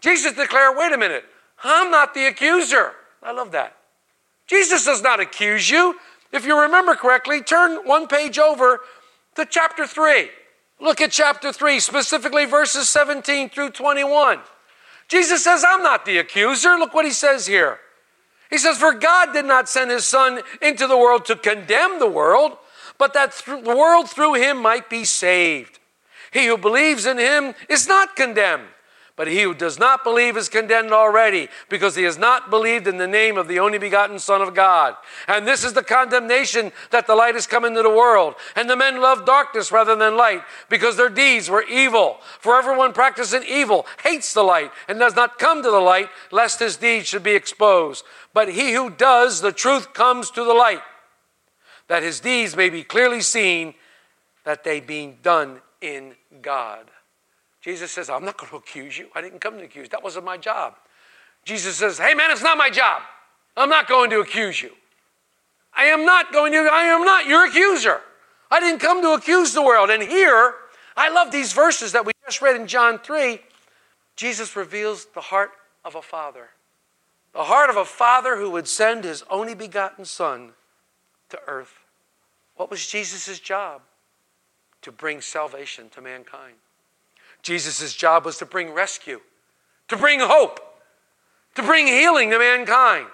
Jesus 0.00 0.34
declared, 0.34 0.76
wait 0.76 0.92
a 0.92 0.98
minute, 0.98 1.24
I'm 1.64 1.90
not 1.90 2.14
the 2.14 2.26
accuser. 2.26 2.92
I 3.22 3.32
love 3.32 3.50
that. 3.52 3.76
Jesus 4.46 4.84
does 4.84 5.02
not 5.02 5.20
accuse 5.20 5.70
you. 5.70 5.96
If 6.32 6.44
you 6.44 6.60
remember 6.60 6.94
correctly, 6.94 7.42
turn 7.42 7.86
one 7.86 8.06
page 8.06 8.38
over 8.38 8.80
to 9.36 9.46
chapter 9.46 9.86
3. 9.86 10.28
Look 10.80 11.00
at 11.00 11.10
chapter 11.10 11.52
3, 11.52 11.80
specifically 11.80 12.44
verses 12.44 12.88
17 12.88 13.48
through 13.48 13.70
21. 13.70 14.40
Jesus 15.08 15.44
says, 15.44 15.64
I'm 15.66 15.82
not 15.82 16.04
the 16.04 16.18
accuser. 16.18 16.76
Look 16.76 16.92
what 16.92 17.04
he 17.04 17.12
says 17.12 17.46
here. 17.46 17.78
He 18.50 18.58
says, 18.58 18.76
For 18.76 18.92
God 18.92 19.32
did 19.32 19.44
not 19.44 19.68
send 19.68 19.90
his 19.90 20.06
Son 20.06 20.40
into 20.60 20.86
the 20.86 20.98
world 20.98 21.24
to 21.26 21.36
condemn 21.36 21.98
the 21.98 22.08
world, 22.08 22.56
but 22.98 23.14
that 23.14 23.32
the 23.46 23.76
world 23.76 24.08
through 24.08 24.34
him 24.34 24.60
might 24.60 24.90
be 24.90 25.04
saved. 25.04 25.78
He 26.32 26.46
who 26.46 26.58
believes 26.58 27.06
in 27.06 27.18
him 27.18 27.54
is 27.68 27.88
not 27.88 28.16
condemned, 28.16 28.68
but 29.16 29.28
he 29.28 29.42
who 29.42 29.54
does 29.54 29.78
not 29.78 30.04
believe 30.04 30.36
is 30.36 30.50
condemned 30.50 30.92
already, 30.92 31.48
because 31.70 31.96
he 31.96 32.02
has 32.02 32.18
not 32.18 32.50
believed 32.50 32.86
in 32.86 32.98
the 32.98 33.06
name 33.06 33.38
of 33.38 33.48
the 33.48 33.58
only 33.58 33.78
begotten 33.78 34.18
Son 34.18 34.42
of 34.42 34.54
God. 34.54 34.94
And 35.26 35.48
this 35.48 35.64
is 35.64 35.72
the 35.72 35.82
condemnation 35.82 36.70
that 36.90 37.06
the 37.06 37.14
light 37.14 37.34
has 37.34 37.46
come 37.46 37.64
into 37.64 37.82
the 37.82 37.88
world. 37.88 38.34
And 38.54 38.68
the 38.68 38.76
men 38.76 39.00
love 39.00 39.24
darkness 39.24 39.72
rather 39.72 39.96
than 39.96 40.18
light, 40.18 40.42
because 40.68 40.98
their 40.98 41.08
deeds 41.08 41.48
were 41.48 41.64
evil. 41.64 42.18
For 42.40 42.56
everyone 42.56 42.92
practicing 42.92 43.42
evil 43.44 43.86
hates 44.04 44.34
the 44.34 44.42
light 44.42 44.70
and 44.86 44.98
does 44.98 45.16
not 45.16 45.38
come 45.38 45.62
to 45.62 45.70
the 45.70 45.80
light, 45.80 46.10
lest 46.30 46.60
his 46.60 46.76
deeds 46.76 47.06
should 47.06 47.22
be 47.22 47.34
exposed. 47.34 48.04
But 48.34 48.52
he 48.52 48.74
who 48.74 48.90
does 48.90 49.40
the 49.40 49.52
truth 49.52 49.94
comes 49.94 50.30
to 50.32 50.44
the 50.44 50.52
light, 50.52 50.82
that 51.88 52.02
his 52.02 52.20
deeds 52.20 52.54
may 52.54 52.68
be 52.68 52.82
clearly 52.82 53.22
seen, 53.22 53.74
that 54.44 54.62
they 54.62 54.80
being 54.80 55.16
done 55.22 55.62
in 55.80 56.16
God. 56.42 56.90
Jesus 57.66 57.90
says, 57.90 58.08
I'm 58.08 58.24
not 58.24 58.36
going 58.36 58.48
to 58.50 58.56
accuse 58.58 58.96
you. 58.96 59.08
I 59.12 59.20
didn't 59.20 59.40
come 59.40 59.58
to 59.58 59.64
accuse. 59.64 59.88
That 59.88 60.04
wasn't 60.04 60.24
my 60.24 60.36
job. 60.36 60.76
Jesus 61.44 61.74
says, 61.74 61.98
Hey 61.98 62.14
man, 62.14 62.30
it's 62.30 62.40
not 62.40 62.56
my 62.56 62.70
job. 62.70 63.02
I'm 63.56 63.68
not 63.68 63.88
going 63.88 64.08
to 64.10 64.20
accuse 64.20 64.62
you. 64.62 64.70
I 65.76 65.86
am 65.86 66.06
not 66.06 66.32
going 66.32 66.52
to, 66.52 66.58
I 66.58 66.82
am 66.82 67.04
not 67.04 67.26
your 67.26 67.44
accuser. 67.44 68.02
I 68.52 68.60
didn't 68.60 68.78
come 68.78 69.02
to 69.02 69.14
accuse 69.14 69.52
the 69.52 69.64
world. 69.64 69.90
And 69.90 70.00
here, 70.00 70.54
I 70.96 71.08
love 71.08 71.32
these 71.32 71.52
verses 71.52 71.90
that 71.90 72.06
we 72.06 72.12
just 72.24 72.40
read 72.40 72.54
in 72.54 72.68
John 72.68 73.00
3. 73.00 73.40
Jesus 74.14 74.54
reveals 74.54 75.06
the 75.06 75.20
heart 75.20 75.50
of 75.84 75.96
a 75.96 76.02
father. 76.02 76.50
The 77.32 77.42
heart 77.42 77.68
of 77.68 77.76
a 77.76 77.84
father 77.84 78.36
who 78.36 78.48
would 78.50 78.68
send 78.68 79.02
his 79.02 79.24
only 79.28 79.56
begotten 79.56 80.04
son 80.04 80.52
to 81.30 81.40
earth. 81.48 81.74
What 82.54 82.70
was 82.70 82.86
Jesus' 82.86 83.40
job? 83.40 83.82
To 84.82 84.92
bring 84.92 85.20
salvation 85.20 85.88
to 85.90 86.00
mankind. 86.00 86.54
Jesus' 87.46 87.94
job 87.94 88.24
was 88.24 88.38
to 88.38 88.44
bring 88.44 88.72
rescue, 88.72 89.20
to 89.86 89.96
bring 89.96 90.18
hope, 90.18 90.58
to 91.54 91.62
bring 91.62 91.86
healing 91.86 92.32
to 92.32 92.40
mankind. 92.40 93.06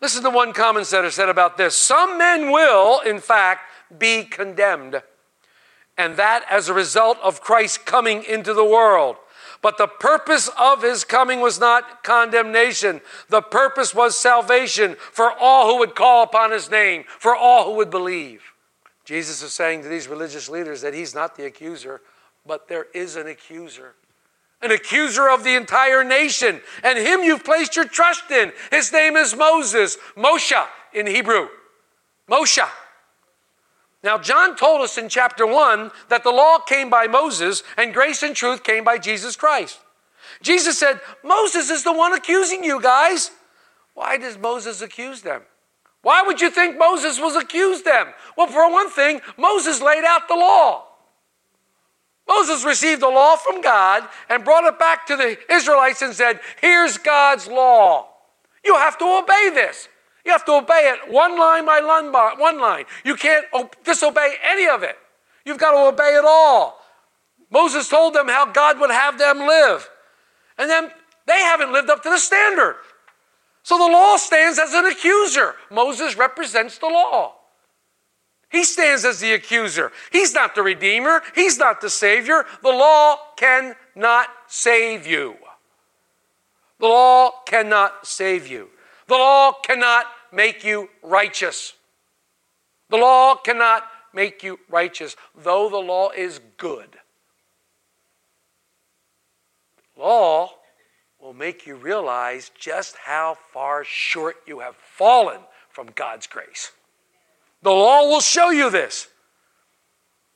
Listen 0.00 0.22
to 0.22 0.30
one 0.30 0.54
commentator 0.54 1.10
said 1.10 1.28
about 1.28 1.58
this 1.58 1.76
Some 1.76 2.16
men 2.16 2.50
will, 2.50 3.00
in 3.00 3.20
fact, 3.20 3.70
be 3.98 4.24
condemned, 4.24 5.02
and 5.98 6.16
that 6.16 6.46
as 6.48 6.70
a 6.70 6.74
result 6.74 7.18
of 7.22 7.42
Christ 7.42 7.84
coming 7.84 8.24
into 8.24 8.54
the 8.54 8.64
world. 8.64 9.16
But 9.60 9.76
the 9.76 9.88
purpose 9.88 10.48
of 10.58 10.82
his 10.82 11.04
coming 11.04 11.40
was 11.40 11.60
not 11.60 12.02
condemnation. 12.02 13.02
The 13.28 13.42
purpose 13.42 13.94
was 13.94 14.16
salvation 14.16 14.96
for 15.12 15.30
all 15.30 15.70
who 15.70 15.80
would 15.80 15.94
call 15.94 16.22
upon 16.22 16.50
his 16.50 16.70
name, 16.70 17.04
for 17.06 17.36
all 17.36 17.66
who 17.66 17.76
would 17.76 17.90
believe. 17.90 18.42
Jesus 19.04 19.42
is 19.42 19.52
saying 19.52 19.82
to 19.82 19.88
these 19.88 20.08
religious 20.08 20.48
leaders 20.48 20.80
that 20.80 20.94
he's 20.94 21.14
not 21.14 21.36
the 21.36 21.44
accuser, 21.44 22.00
but 22.46 22.68
there 22.68 22.86
is 22.94 23.16
an 23.16 23.26
accuser. 23.26 23.94
An 24.62 24.70
accuser 24.70 25.28
of 25.28 25.44
the 25.44 25.54
entire 25.54 26.02
nation. 26.02 26.60
And 26.82 26.98
him 26.98 27.22
you've 27.22 27.44
placed 27.44 27.76
your 27.76 27.84
trust 27.84 28.30
in. 28.30 28.52
His 28.70 28.92
name 28.92 29.16
is 29.16 29.36
Moses, 29.36 29.96
Moshe 30.16 30.66
in 30.92 31.06
Hebrew. 31.06 31.48
Moshe. 32.30 32.66
Now, 34.02 34.18
John 34.18 34.56
told 34.56 34.82
us 34.82 34.98
in 34.98 35.08
chapter 35.08 35.46
1 35.46 35.90
that 36.08 36.22
the 36.22 36.30
law 36.30 36.58
came 36.58 36.88
by 36.88 37.06
Moses 37.06 37.62
and 37.76 37.92
grace 37.92 38.22
and 38.22 38.36
truth 38.36 38.62
came 38.62 38.84
by 38.84 38.98
Jesus 38.98 39.36
Christ. 39.36 39.80
Jesus 40.42 40.78
said, 40.78 41.00
Moses 41.24 41.70
is 41.70 41.82
the 41.82 41.92
one 41.92 42.12
accusing 42.12 42.62
you 42.62 42.80
guys. 42.80 43.30
Why 43.94 44.16
does 44.18 44.38
Moses 44.38 44.80
accuse 44.80 45.22
them? 45.22 45.42
Why 46.02 46.22
would 46.22 46.40
you 46.40 46.50
think 46.50 46.78
Moses 46.78 47.18
was 47.18 47.34
accused 47.34 47.84
them? 47.84 48.08
Well, 48.36 48.46
for 48.46 48.70
one 48.70 48.90
thing, 48.90 49.20
Moses 49.36 49.80
laid 49.80 50.04
out 50.04 50.28
the 50.28 50.34
law. 50.34 50.84
Moses 52.28 52.64
received 52.64 53.02
the 53.02 53.08
law 53.08 53.36
from 53.36 53.60
God 53.60 54.08
and 54.28 54.44
brought 54.44 54.64
it 54.64 54.78
back 54.78 55.06
to 55.06 55.16
the 55.16 55.38
Israelites 55.50 56.02
and 56.02 56.12
said, 56.12 56.40
Here's 56.60 56.98
God's 56.98 57.46
law. 57.46 58.08
You 58.64 58.74
have 58.74 58.98
to 58.98 59.04
obey 59.04 59.50
this. 59.54 59.88
You 60.24 60.32
have 60.32 60.44
to 60.46 60.54
obey 60.54 60.92
it 60.92 61.12
one 61.12 61.38
line 61.38 61.64
by 61.64 61.80
one 62.36 62.60
line. 62.60 62.84
You 63.04 63.14
can't 63.14 63.46
disobey 63.84 64.34
any 64.44 64.66
of 64.66 64.82
it. 64.82 64.98
You've 65.44 65.58
got 65.58 65.70
to 65.70 65.94
obey 65.94 66.16
it 66.16 66.24
all. 66.26 66.80
Moses 67.50 67.88
told 67.88 68.14
them 68.14 68.26
how 68.26 68.46
God 68.46 68.80
would 68.80 68.90
have 68.90 69.18
them 69.18 69.38
live. 69.38 69.88
And 70.58 70.68
then 70.68 70.90
they 71.26 71.38
haven't 71.38 71.72
lived 71.72 71.90
up 71.90 72.02
to 72.02 72.10
the 72.10 72.18
standard. 72.18 72.76
So 73.62 73.78
the 73.78 73.84
law 73.84 74.16
stands 74.16 74.58
as 74.58 74.72
an 74.74 74.86
accuser. 74.86 75.54
Moses 75.70 76.16
represents 76.16 76.78
the 76.78 76.86
law. 76.86 77.34
He 78.50 78.64
stands 78.64 79.04
as 79.04 79.20
the 79.20 79.32
accuser. 79.34 79.92
He's 80.12 80.32
not 80.32 80.54
the 80.54 80.62
redeemer. 80.62 81.22
He's 81.34 81.58
not 81.58 81.80
the 81.80 81.90
savior. 81.90 82.44
The 82.62 82.70
law 82.70 83.18
cannot 83.36 84.28
save 84.46 85.06
you. 85.06 85.36
The 86.78 86.86
law 86.86 87.30
cannot 87.46 88.06
save 88.06 88.46
you. 88.46 88.68
The 89.08 89.14
law 89.14 89.52
cannot 89.52 90.06
make 90.32 90.64
you 90.64 90.90
righteous. 91.02 91.74
The 92.88 92.98
law 92.98 93.34
cannot 93.36 93.84
make 94.12 94.42
you 94.42 94.58
righteous, 94.68 95.16
though 95.34 95.68
the 95.68 95.76
law 95.76 96.10
is 96.10 96.40
good. 96.56 96.96
Law 99.96 100.50
will 101.20 101.34
make 101.34 101.66
you 101.66 101.74
realize 101.74 102.50
just 102.58 102.96
how 103.04 103.36
far 103.52 103.82
short 103.82 104.36
you 104.46 104.60
have 104.60 104.76
fallen 104.76 105.40
from 105.68 105.88
God's 105.94 106.26
grace. 106.26 106.72
The 107.66 107.72
law 107.72 108.06
will 108.06 108.20
show 108.20 108.50
you 108.50 108.70
this. 108.70 109.08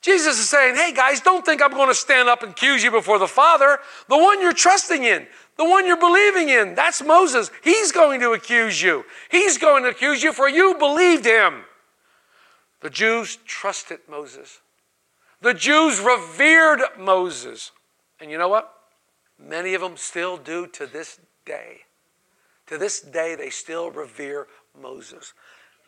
Jesus 0.03 0.41
is 0.41 0.49
saying, 0.49 0.75
hey 0.75 0.93
guys, 0.93 1.21
don't 1.21 1.47
think 1.47 1.63
I'm 1.63 1.71
going 1.71 1.87
to 1.87 1.95
stand 1.95 2.29
up 2.29 2.43
and 2.43 2.51
accuse 2.51 2.83
you 2.83 2.91
before 2.91 3.21
the 3.21 3.29
Father. 3.29 3.79
The 4.09 4.19
one 4.19 4.43
you're 4.43 4.53
trusting 4.53 5.05
in, 5.05 5.29
the 5.57 5.65
one 5.65 5.87
you're 5.87 5.97
believing 5.97 6.49
in, 6.49 6.75
that's 6.75 7.01
Moses. 7.01 7.53
He's 7.63 7.93
going 7.93 8.19
to 8.19 8.33
accuse 8.33 8.83
you. 8.83 9.05
He's 9.31 9.59
going 9.59 9.85
to 9.85 9.91
accuse 9.91 10.25
you 10.25 10.33
for 10.33 10.49
you 10.49 10.75
believed 10.77 11.25
him. 11.25 11.63
The 12.81 12.91
Jews 12.91 13.39
trusted 13.47 14.01
Moses. 14.11 14.59
The 15.41 15.55
Jews 15.55 16.01
revered 16.01 16.81
Moses. 16.99 17.71
And 18.19 18.29
you 18.29 18.39
know 18.39 18.49
what? 18.49 18.75
Many 19.39 19.75
of 19.75 19.83
them 19.83 19.97
still 19.97 20.37
do 20.37 20.67
to 20.67 20.85
this 20.85 21.21
day. 21.47 21.83
To 22.67 22.77
this 22.77 23.01
day, 23.01 23.37
they 23.37 23.51
still 23.51 23.93
revere 23.93 24.49
Moses. 24.77 25.33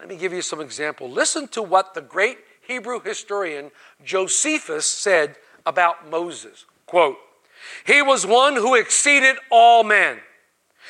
Let 0.03 0.09
me 0.09 0.17
give 0.17 0.33
you 0.33 0.43
some 0.43 0.61
example. 0.61 1.09
Listen 1.09 1.47
to 1.49 1.63
what 1.63 1.95
the 1.95 2.01
great 2.01 2.39
Hebrew 2.67 2.99
historian 2.99 3.71
Josephus 4.05 4.85
said 4.85 5.37
about 5.65 6.11
Moses. 6.11 6.65
Quote, 6.87 7.19
he 7.87 8.03
was 8.03 8.27
one 8.27 8.57
who 8.57 8.75
exceeded 8.75 9.37
all 9.49 9.85
men. 9.85 10.19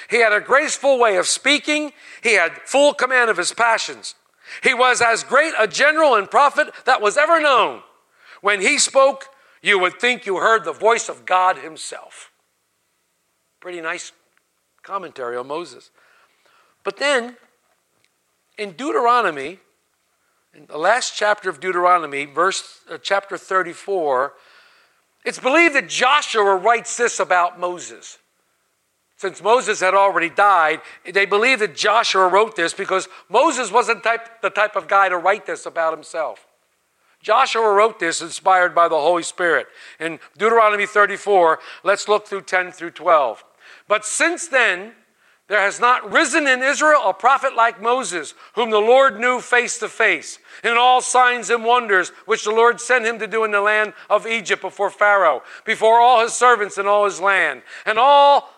He 0.09 0.21
had 0.21 0.33
a 0.33 0.41
graceful 0.41 0.99
way 0.99 1.19
of 1.19 1.27
speaking. 1.27 1.93
He 2.23 2.37
had 2.37 2.63
full 2.65 2.95
command 2.95 3.29
of 3.29 3.37
his 3.37 3.53
passions. 3.53 4.15
He 4.63 4.73
was 4.73 5.03
as 5.03 5.25
great 5.25 5.53
a 5.59 5.69
general 5.69 6.15
and 6.15 6.31
prophet 6.31 6.69
that 6.87 7.03
was 7.03 7.19
ever 7.19 7.39
known. 7.39 7.83
When 8.41 8.63
he 8.63 8.79
spoke, 8.79 9.27
you 9.61 9.79
would 9.79 10.01
think 10.01 10.25
you 10.25 10.39
heard 10.39 10.65
the 10.65 10.73
voice 10.73 11.11
of 11.11 11.27
God 11.27 11.59
himself. 11.59 12.33
Pretty 13.61 13.83
nice 13.83 14.13
commentary 14.83 15.37
on 15.37 15.49
Moses. 15.49 15.91
But 16.83 16.97
then, 16.97 17.37
in 18.59 18.73
Deuteronomy, 18.73 19.59
in 20.55 20.67
the 20.67 20.79
last 20.79 21.17
chapter 21.17 21.49
of 21.49 21.61
Deuteronomy, 21.61 22.27
verse 22.27 22.81
uh, 22.91 22.99
chapter 23.03 23.37
34, 23.39 24.35
it's 25.25 25.39
believed 25.39 25.75
that 25.75 25.89
Joshua 25.89 26.57
writes 26.57 26.97
this 26.97 27.21
about 27.21 27.59
Moses. 27.59 28.19
Since 29.17 29.41
Moses 29.41 29.81
had 29.81 29.95
already 29.95 30.29
died, 30.29 30.81
they 31.11 31.27
believe 31.27 31.61
that 31.61 31.77
Joshua 31.77 32.27
wrote 32.27 32.57
this 32.57 32.75
because 32.75 33.09
Moses 33.29 33.71
wasn't 33.71 34.03
type, 34.03 34.43
the 34.43 34.51
type 34.51 34.75
of 34.75 34.89
guy 34.89 35.09
to 35.09 35.17
write 35.17 35.47
this 35.47 35.65
about 35.65 35.93
himself. 35.95 36.47
Joshua 37.23 37.73
wrote 37.73 38.01
this 38.01 38.21
inspired 38.21 38.75
by 38.75 38.89
the 38.89 38.99
Holy 38.99 39.23
Spirit. 39.23 39.69
In 40.01 40.19
Deuteronomy 40.37 40.87
34, 40.87 41.61
let's 41.85 42.09
look 42.09 42.27
through 42.27 42.43
10 42.43 42.73
through 42.73 42.91
12. 42.91 43.45
But 43.87 44.05
since 44.05 44.49
then, 44.49 44.95
there 45.53 45.61
has 45.61 45.79
not 45.79 46.11
risen 46.11 46.47
in 46.47 46.63
Israel 46.63 47.03
a 47.05 47.13
prophet 47.13 47.55
like 47.55 47.79
Moses, 47.79 48.33
whom 48.55 48.71
the 48.71 48.79
Lord 48.79 49.21
knew 49.21 49.39
face 49.39 49.79
to 49.81 49.89
face, 49.91 50.39
in 50.65 50.79
all 50.79 51.03
signs 51.03 51.51
and 51.51 51.63
wonders 51.63 52.09
which 52.25 52.45
the 52.45 52.51
Lord 52.51 52.81
sent 52.81 53.05
him 53.05 53.19
to 53.19 53.27
do 53.27 53.45
in 53.45 53.51
the 53.51 53.61
land 53.61 53.93
of 54.09 54.27
Egypt 54.27 54.63
before 54.63 54.89
Pharaoh, 54.89 55.43
before 55.67 56.01
all 56.01 56.23
his 56.23 56.33
servants 56.33 56.79
and 56.79 56.89
all 56.89 57.05
his 57.05 57.21
land, 57.21 57.61
and 57.85 57.99
all 57.99 58.49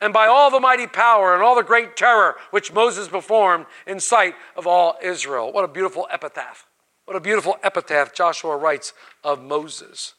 and 0.00 0.12
by 0.12 0.28
all 0.28 0.48
the 0.48 0.60
mighty 0.60 0.86
power 0.86 1.34
and 1.34 1.42
all 1.42 1.56
the 1.56 1.64
great 1.64 1.96
terror 1.96 2.36
which 2.52 2.72
Moses 2.72 3.08
performed 3.08 3.66
in 3.84 3.98
sight 3.98 4.36
of 4.54 4.64
all 4.64 4.96
Israel. 5.02 5.52
What 5.52 5.64
a 5.64 5.68
beautiful 5.68 6.06
epitaph. 6.08 6.68
What 7.04 7.16
a 7.16 7.20
beautiful 7.20 7.56
epitaph 7.64 8.14
Joshua 8.14 8.56
writes 8.56 8.92
of 9.24 9.42
Moses. 9.42 10.14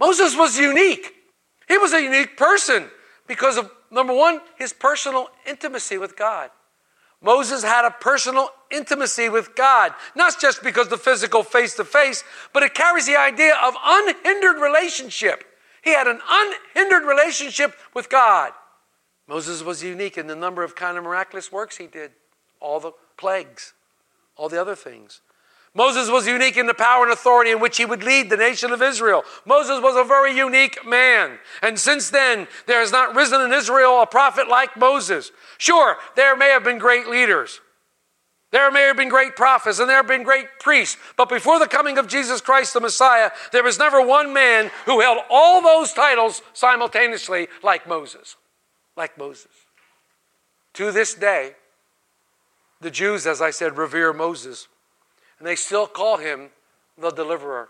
Moses 0.00 0.36
was 0.36 0.58
unique. 0.58 1.14
He 1.68 1.78
was 1.78 1.92
a 1.92 2.02
unique 2.02 2.36
person 2.36 2.90
because 3.28 3.56
of, 3.56 3.70
number 3.90 4.12
one, 4.14 4.40
his 4.56 4.72
personal 4.72 5.28
intimacy 5.46 5.98
with 5.98 6.16
God. 6.16 6.50
Moses 7.22 7.62
had 7.62 7.84
a 7.84 7.90
personal 7.90 8.48
intimacy 8.70 9.28
with 9.28 9.54
God, 9.54 9.92
not 10.14 10.40
just 10.40 10.62
because 10.62 10.88
the 10.88 10.96
physical 10.96 11.42
face 11.42 11.74
to 11.74 11.84
face, 11.84 12.24
but 12.54 12.62
it 12.62 12.72
carries 12.72 13.06
the 13.06 13.16
idea 13.16 13.54
of 13.62 13.74
unhindered 13.84 14.60
relationship. 14.60 15.44
He 15.82 15.90
had 15.90 16.06
an 16.06 16.20
unhindered 16.28 17.04
relationship 17.04 17.74
with 17.94 18.08
God. 18.08 18.52
Moses 19.28 19.62
was 19.62 19.82
unique 19.82 20.16
in 20.18 20.26
the 20.26 20.36
number 20.36 20.62
of 20.62 20.74
kind 20.74 20.96
of 20.96 21.04
miraculous 21.04 21.52
works 21.52 21.76
he 21.76 21.86
did, 21.86 22.12
all 22.58 22.80
the 22.80 22.92
plagues, 23.16 23.74
all 24.36 24.48
the 24.48 24.60
other 24.60 24.74
things. 24.74 25.20
Moses 25.74 26.10
was 26.10 26.26
unique 26.26 26.56
in 26.56 26.66
the 26.66 26.74
power 26.74 27.04
and 27.04 27.12
authority 27.12 27.52
in 27.52 27.60
which 27.60 27.76
he 27.76 27.84
would 27.84 28.02
lead 28.02 28.28
the 28.28 28.36
nation 28.36 28.72
of 28.72 28.82
Israel. 28.82 29.22
Moses 29.46 29.80
was 29.80 29.96
a 29.96 30.06
very 30.06 30.36
unique 30.36 30.84
man. 30.84 31.38
And 31.62 31.78
since 31.78 32.10
then, 32.10 32.48
there 32.66 32.80
has 32.80 32.90
not 32.90 33.14
risen 33.14 33.40
in 33.40 33.52
Israel 33.52 34.02
a 34.02 34.06
prophet 34.06 34.48
like 34.48 34.76
Moses. 34.76 35.30
Sure, 35.58 35.96
there 36.16 36.36
may 36.36 36.48
have 36.48 36.64
been 36.64 36.78
great 36.78 37.06
leaders. 37.06 37.60
There 38.50 38.70
may 38.72 38.82
have 38.82 38.96
been 38.96 39.08
great 39.08 39.36
prophets 39.36 39.78
and 39.78 39.88
there 39.88 39.98
have 39.98 40.08
been 40.08 40.24
great 40.24 40.46
priests. 40.58 40.96
But 41.16 41.28
before 41.28 41.60
the 41.60 41.68
coming 41.68 41.98
of 41.98 42.08
Jesus 42.08 42.40
Christ 42.40 42.74
the 42.74 42.80
Messiah, 42.80 43.30
there 43.52 43.62
was 43.62 43.78
never 43.78 44.04
one 44.04 44.32
man 44.32 44.72
who 44.86 45.00
held 45.00 45.18
all 45.30 45.62
those 45.62 45.92
titles 45.92 46.42
simultaneously 46.52 47.46
like 47.62 47.86
Moses 47.86 48.36
like 48.96 49.16
Moses. 49.16 49.52
To 50.74 50.92
this 50.92 51.14
day, 51.14 51.52
the 52.80 52.90
Jews, 52.90 53.26
as 53.26 53.40
I 53.40 53.50
said, 53.50 53.78
revere 53.78 54.12
Moses, 54.12 54.68
and 55.40 55.48
they 55.48 55.56
still 55.56 55.86
call 55.86 56.18
him 56.18 56.50
the 56.96 57.10
deliverer. 57.10 57.68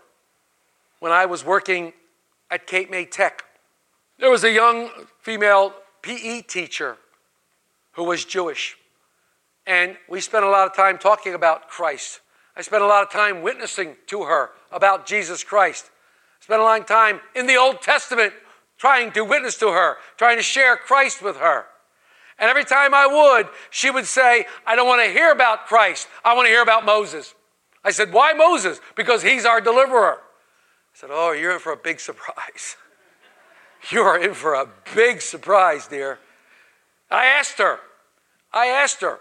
When 0.99 1.11
I 1.11 1.25
was 1.25 1.43
working 1.43 1.93
at 2.51 2.67
Cape 2.67 2.91
May 2.91 3.05
Tech, 3.05 3.43
there 4.19 4.29
was 4.29 4.43
a 4.43 4.51
young 4.51 4.89
female 5.19 5.73
PE 6.03 6.41
teacher 6.41 6.97
who 7.93 8.03
was 8.03 8.25
Jewish. 8.25 8.77
And 9.65 9.97
we 10.09 10.21
spent 10.21 10.43
a 10.43 10.49
lot 10.49 10.67
of 10.67 10.75
time 10.75 10.97
talking 10.97 11.33
about 11.33 11.69
Christ. 11.69 12.19
I 12.55 12.61
spent 12.61 12.83
a 12.83 12.87
lot 12.87 13.03
of 13.03 13.09
time 13.09 13.41
witnessing 13.41 13.95
to 14.07 14.23
her 14.23 14.51
about 14.71 15.05
Jesus 15.05 15.43
Christ. 15.43 15.89
I 16.41 16.43
spent 16.43 16.61
a 16.61 16.65
long 16.65 16.83
time 16.83 17.21
in 17.35 17.47
the 17.47 17.55
Old 17.55 17.81
Testament 17.81 18.33
trying 18.77 19.11
to 19.13 19.23
witness 19.23 19.57
to 19.57 19.69
her, 19.69 19.95
trying 20.17 20.37
to 20.37 20.43
share 20.43 20.75
Christ 20.75 21.21
with 21.21 21.37
her. 21.37 21.65
And 22.37 22.49
every 22.49 22.65
time 22.65 22.93
I 22.93 23.07
would, 23.07 23.47
she 23.69 23.91
would 23.91 24.05
say, 24.05 24.45
I 24.65 24.75
don't 24.75 24.87
want 24.87 25.05
to 25.05 25.11
hear 25.11 25.31
about 25.31 25.67
Christ. 25.67 26.07
I 26.25 26.33
want 26.33 26.47
to 26.47 26.49
hear 26.49 26.63
about 26.63 26.83
Moses. 26.83 27.33
I 27.83 27.91
said, 27.91 28.13
Why 28.13 28.33
Moses? 28.33 28.79
Because 28.95 29.23
he's 29.23 29.45
our 29.45 29.61
deliverer. 29.61 30.17
I 30.19 30.95
said, 30.95 31.09
Oh, 31.11 31.31
you're 31.31 31.53
in 31.53 31.59
for 31.59 31.71
a 31.71 31.77
big 31.77 31.99
surprise. 31.99 32.77
you 33.91 34.01
are 34.01 34.19
in 34.19 34.33
for 34.33 34.53
a 34.53 34.67
big 34.95 35.21
surprise, 35.21 35.87
dear. 35.87 36.19
I 37.09 37.25
asked 37.25 37.57
her, 37.57 37.79
I 38.53 38.67
asked 38.67 39.01
her, 39.01 39.19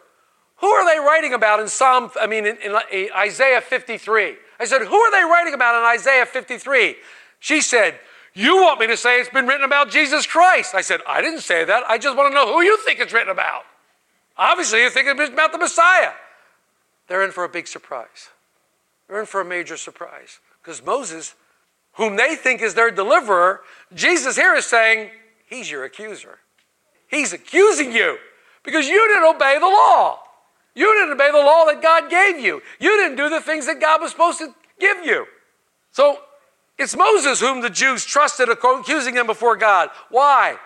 who 0.61 0.67
are 0.67 0.85
they 0.85 1.01
writing 1.01 1.33
about 1.33 1.61
in 1.61 1.69
Psalm, 1.69 2.11
I 2.21 2.27
mean, 2.27 2.47
in, 2.47 2.59
in 2.59 3.09
Isaiah 3.17 3.61
53? 3.63 4.37
I 4.61 4.65
said, 4.67 4.83
who 4.83 4.95
are 4.95 5.11
they 5.11 5.25
writing 5.25 5.55
about 5.55 5.81
in 5.81 5.99
Isaiah 5.99 6.27
53? 6.27 6.97
She 7.39 7.63
said, 7.63 7.99
you 8.35 8.57
want 8.57 8.79
me 8.79 8.87
to 8.87 8.97
say 8.97 9.21
it's 9.21 9.31
been 9.31 9.47
written 9.47 9.65
about 9.65 9.91
Jesus 9.91 10.27
Christ. 10.27 10.75
I 10.75 10.83
said, 10.83 11.01
I 11.09 11.21
didn't 11.23 11.41
say 11.41 11.65
that. 11.65 11.85
I 11.89 11.99
just 11.99 12.17
want 12.17 12.31
to 12.31 12.35
know 12.35 12.53
who 12.53 12.63
you 12.63 12.77
think 12.85 13.01
it's 13.01 13.13
written 13.13 13.31
about. 13.31 13.63
Obviously, 14.37 14.83
you 14.83 14.91
think 14.91 15.09
it's 15.09 15.33
about 15.33 15.53
the 15.53 15.59
Messiah. 15.59 16.13
They're 17.09 17.25
in 17.25 17.33
for 17.33 17.45
a 17.45 17.49
big 17.49 17.67
surprise. 17.67 18.29
They're 19.11 19.21
in 19.21 19.27
for 19.27 19.41
a 19.41 19.45
major 19.45 19.77
surprise. 19.77 20.39
Because 20.63 20.85
Moses, 20.87 21.35
whom 21.95 22.15
they 22.15 22.37
think 22.37 22.63
is 22.63 22.75
their 22.75 22.93
deliverer, 22.93 23.63
Jesus 23.93 24.37
here 24.37 24.55
is 24.55 24.67
saying, 24.67 25.11
He's 25.49 25.69
your 25.69 25.83
accuser. 25.83 26.39
He's 27.09 27.33
accusing 27.33 27.91
you 27.91 28.19
because 28.63 28.87
you 28.87 29.09
didn't 29.09 29.35
obey 29.35 29.59
the 29.59 29.67
law. 29.67 30.21
You 30.77 30.95
didn't 30.95 31.15
obey 31.15 31.33
the 31.33 31.39
law 31.39 31.65
that 31.65 31.83
God 31.83 32.09
gave 32.09 32.39
you. 32.39 32.63
You 32.79 32.97
didn't 32.99 33.17
do 33.17 33.29
the 33.29 33.41
things 33.41 33.67
that 33.67 33.81
God 33.81 34.01
was 34.01 34.13
supposed 34.13 34.39
to 34.39 34.55
give 34.79 35.05
you. 35.05 35.27
So 35.91 36.21
it's 36.79 36.97
Moses 36.97 37.41
whom 37.41 37.63
the 37.63 37.71
Jews 37.71 38.05
trusted, 38.05 38.49
accusing 38.49 39.17
him 39.17 39.27
before 39.27 39.57
God. 39.57 39.91
Why? 40.09 40.57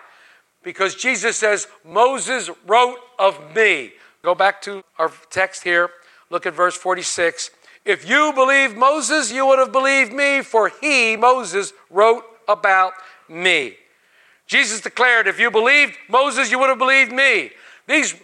Because 0.61 0.93
Jesus 0.93 1.35
says, 1.35 1.67
Moses 1.83 2.51
wrote 2.67 2.97
of 3.17 3.55
me. 3.55 3.93
Go 4.21 4.35
back 4.35 4.61
to 4.63 4.83
our 4.99 5.11
text 5.31 5.63
here. 5.63 5.89
Look 6.29 6.45
at 6.45 6.53
verse 6.53 6.77
46. 6.77 7.49
If 7.85 8.09
you 8.09 8.33
believed 8.33 8.75
Moses, 8.75 9.31
you 9.31 9.45
would 9.45 9.59
have 9.59 9.71
believed 9.71 10.11
me, 10.11 10.41
for 10.41 10.71
he, 10.81 11.15
Moses, 11.15 11.71
wrote 11.89 12.23
about 12.47 12.93
me. 13.29 13.75
Jesus 14.47 14.81
declared, 14.81 15.27
if 15.27 15.39
you 15.39 15.51
believed 15.51 15.95
Moses, 16.09 16.51
you 16.51 16.59
would 16.59 16.69
have 16.69 16.79
believed 16.79 17.11
me. 17.11 17.51
These 17.87 18.15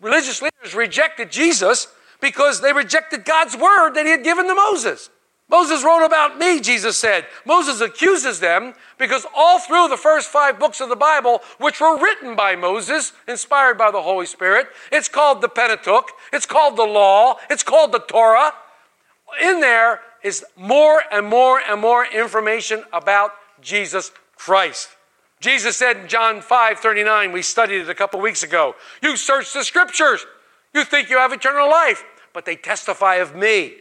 religious 0.00 0.42
leaders 0.42 0.74
rejected 0.74 1.30
Jesus 1.30 1.88
because 2.20 2.60
they 2.60 2.72
rejected 2.72 3.24
God's 3.24 3.56
word 3.56 3.94
that 3.94 4.04
he 4.04 4.12
had 4.12 4.24
given 4.24 4.46
to 4.46 4.54
Moses. 4.54 5.10
Moses 5.48 5.84
wrote 5.84 6.04
about 6.04 6.38
me, 6.38 6.60
Jesus 6.60 6.98
said. 6.98 7.24
Moses 7.44 7.80
accuses 7.80 8.40
them 8.40 8.74
because 8.98 9.24
all 9.34 9.60
through 9.60 9.88
the 9.88 9.96
first 9.96 10.28
five 10.28 10.58
books 10.58 10.80
of 10.80 10.88
the 10.88 10.96
Bible, 10.96 11.40
which 11.58 11.80
were 11.80 11.98
written 11.98 12.34
by 12.34 12.56
Moses, 12.56 13.12
inspired 13.28 13.78
by 13.78 13.90
the 13.90 14.02
Holy 14.02 14.26
Spirit, 14.26 14.66
it's 14.90 15.08
called 15.08 15.40
the 15.40 15.48
Pentateuch, 15.48 16.10
it's 16.32 16.46
called 16.46 16.76
the 16.76 16.82
Law, 16.82 17.36
it's 17.48 17.62
called 17.62 17.92
the 17.92 18.00
Torah. 18.00 18.52
In 19.42 19.60
there 19.60 20.00
is 20.22 20.44
more 20.56 21.02
and 21.12 21.26
more 21.26 21.60
and 21.60 21.80
more 21.80 22.04
information 22.06 22.84
about 22.92 23.32
Jesus 23.60 24.12
Christ. 24.36 24.88
Jesus 25.40 25.76
said 25.76 25.96
in 25.98 26.08
John 26.08 26.40
5 26.40 26.78
39, 26.78 27.32
we 27.32 27.42
studied 27.42 27.82
it 27.82 27.88
a 27.88 27.94
couple 27.94 28.20
weeks 28.20 28.42
ago, 28.42 28.74
You 29.02 29.16
search 29.16 29.52
the 29.52 29.64
scriptures, 29.64 30.26
you 30.74 30.84
think 30.84 31.10
you 31.10 31.18
have 31.18 31.32
eternal 31.32 31.68
life, 31.68 32.04
but 32.32 32.44
they 32.44 32.56
testify 32.56 33.16
of 33.16 33.34
me. 33.34 33.76